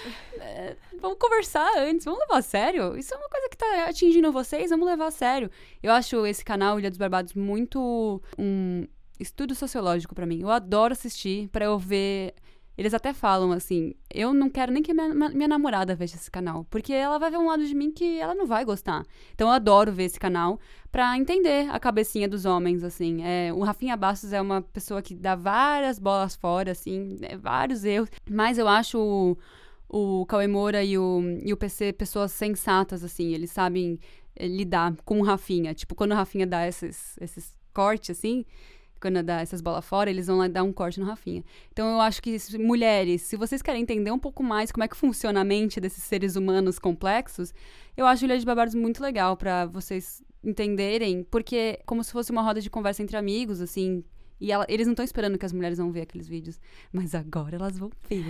[0.40, 2.96] é, vamos conversar antes, vamos levar a sério.
[2.96, 5.50] Isso é uma coisa que tá atingindo vocês, vamos levar a sério.
[5.82, 8.86] Eu acho esse canal Ilha dos Barbados muito um
[9.20, 10.40] estudo sociológico para mim.
[10.40, 12.34] Eu adoro assistir para eu ver
[12.78, 16.64] eles até falam assim: eu não quero nem que minha, minha namorada veja esse canal,
[16.70, 19.04] porque ela vai ver um lado de mim que ela não vai gostar.
[19.34, 20.60] Então eu adoro ver esse canal
[20.92, 23.24] pra entender a cabecinha dos homens, assim.
[23.24, 27.84] É, o Rafinha Bastos é uma pessoa que dá várias bolas fora, assim, é, vários
[27.84, 29.36] erros, mas eu acho o,
[30.20, 33.98] o Cauê Moura e o, e o PC pessoas sensatas, assim, eles sabem
[34.36, 35.74] é, lidar com o Rafinha.
[35.74, 38.44] Tipo, quando o Rafinha dá esses, esses cortes, assim
[39.00, 41.44] quando dá essas bolas fora, eles vão lá dar um corte no Rafinha.
[41.72, 44.96] Então eu acho que, mulheres, se vocês querem entender um pouco mais como é que
[44.96, 47.52] funciona a mente desses seres humanos complexos,
[47.96, 52.30] eu acho Ilha de Babados muito legal para vocês entenderem, porque é como se fosse
[52.30, 54.04] uma roda de conversa entre amigos, assim.
[54.40, 56.60] E ela, eles não estão esperando que as mulheres vão ver aqueles vídeos.
[56.92, 58.24] Mas agora elas vão ver.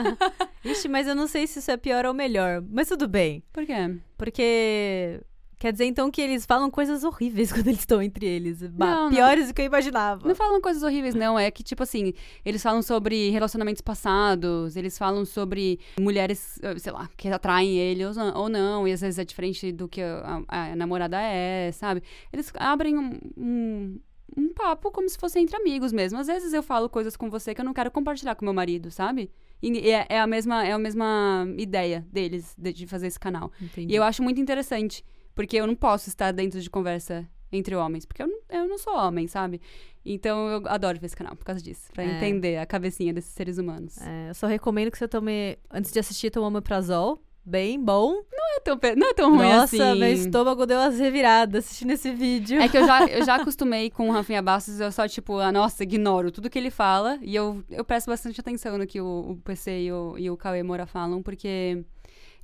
[0.64, 2.64] Ixi, mas eu não sei se isso é pior ou melhor.
[2.70, 3.42] Mas tudo bem.
[3.52, 3.74] Por quê?
[4.16, 5.20] Porque
[5.62, 8.60] Quer dizer, então, que eles falam coisas horríveis quando eles estão entre eles.
[8.62, 10.26] Não, piores não, do que eu imaginava.
[10.26, 11.38] Não falam coisas horríveis, não.
[11.38, 12.12] É que, tipo assim,
[12.44, 18.04] eles falam sobre relacionamentos passados, eles falam sobre mulheres, eh, sei lá, que atraem ele
[18.04, 22.02] ou não, e às vezes é diferente do que a, a, a namorada é, sabe?
[22.32, 24.00] Eles abrem um, um
[24.36, 26.18] um papo como se fosse entre amigos mesmo.
[26.18, 28.90] Às vezes eu falo coisas com você que eu não quero compartilhar com meu marido,
[28.90, 29.30] sabe?
[29.62, 33.52] E é, é a, mesma, é a mesma ideia deles de, de fazer esse canal.
[33.60, 33.92] Entendi.
[33.92, 35.04] E eu acho muito interessante.
[35.34, 38.78] Porque eu não posso estar dentro de conversa entre homens, porque eu não, eu não
[38.78, 39.60] sou homem, sabe?
[40.04, 42.16] Então eu adoro ver esse canal por causa disso, pra é.
[42.16, 43.98] entender a cabecinha desses seres humanos.
[43.98, 47.22] É, eu só recomendo que você tome, antes de assistir, tome omeprazol.
[47.44, 48.22] Bem bom.
[48.32, 49.78] Não é tão, não é tão ruim Nossa, assim.
[49.78, 52.60] Nossa, meu estômago deu umas reviradas assistindo esse vídeo.
[52.60, 55.50] É que eu já, eu já acostumei com o Rafinha Bastos, eu só, tipo, ah,
[55.50, 57.18] nossa, ignoro tudo que ele fala.
[57.20, 60.36] E eu, eu presto bastante atenção no que o, o PC e o, e o
[60.36, 61.84] Cauê Moura falam, porque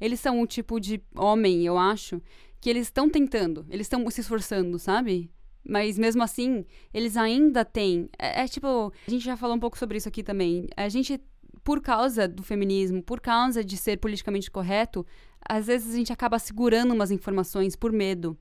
[0.01, 2.21] eles são um tipo de homem, eu acho,
[2.61, 5.31] que eles estão tentando, eles estão se esforçando, sabe?
[5.69, 8.09] Mas mesmo assim, eles ainda têm.
[8.19, 10.67] É, é, tipo, a gente já falou um pouco sobre isso aqui também.
[10.77, 11.21] A gente,
[11.63, 15.07] por causa do feminismo, por causa de ser politicamente correto,
[15.47, 18.37] às vezes a gente acaba segurando umas informações por medo.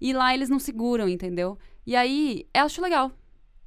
[0.00, 1.58] E lá eles não seguram, entendeu?
[1.86, 3.10] E aí, eu acho legal.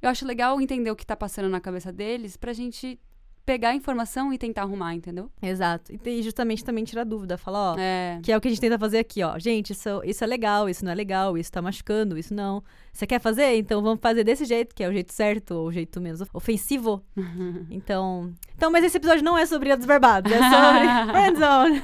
[0.00, 2.98] Eu acho legal entender o que tá passando na cabeça deles pra gente
[3.44, 5.30] pegar a informação e tentar arrumar, entendeu?
[5.42, 5.92] Exato.
[6.04, 8.20] E justamente também tirar dúvida, falar, ó, é.
[8.22, 9.38] que é o que a gente tenta fazer aqui, ó.
[9.38, 12.62] Gente, isso, isso é legal, isso não é legal, isso tá machucando, isso não.
[12.92, 13.56] Você quer fazer?
[13.56, 17.02] Então vamos fazer desse jeito, que é o jeito certo, ou o jeito menos ofensivo.
[17.70, 18.32] então.
[18.54, 21.82] Então, mas esse episódio não é sobre a desbarbados, é sobre Friendzone.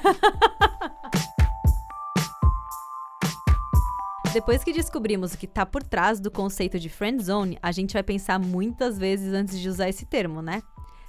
[4.36, 8.02] Depois que descobrimos o que tá por trás do conceito de friendzone, a gente vai
[8.02, 10.62] pensar muitas vezes antes de usar esse termo, né?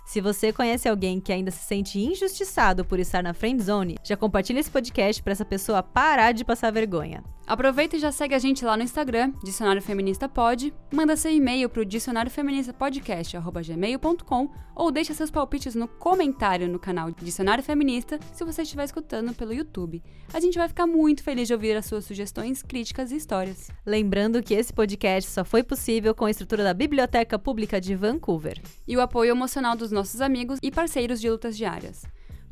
[0.08, 4.16] Se você conhece alguém que ainda se sente injustiçado por estar na friend zone, já
[4.16, 7.22] compartilha esse podcast para essa pessoa parar de passar vergonha.
[7.48, 11.70] Aproveita e já segue a gente lá no Instagram, Dicionário Feminista Pod, manda seu e-mail
[11.70, 18.44] pro dicionário feminista podcast@gmail.com ou deixa seus palpites no comentário no canal Dicionário Feminista se
[18.44, 20.04] você estiver escutando pelo YouTube.
[20.34, 23.72] A gente vai ficar muito feliz de ouvir as suas sugestões, críticas e histórias.
[23.86, 28.62] Lembrando que esse podcast só foi possível com a estrutura da Biblioteca Pública de Vancouver
[28.86, 32.04] e o apoio emocional dos nossos amigos e parceiros de lutas diárias.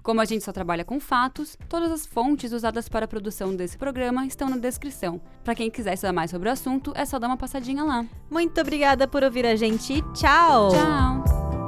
[0.05, 3.75] Como a gente só trabalha com fatos, todas as fontes usadas para a produção desse
[3.75, 5.19] programa estão na descrição.
[5.43, 8.05] Para quem quiser saber mais sobre o assunto, é só dar uma passadinha lá.
[8.29, 10.69] Muito obrigada por ouvir a gente tchau!
[10.69, 11.64] Tchau!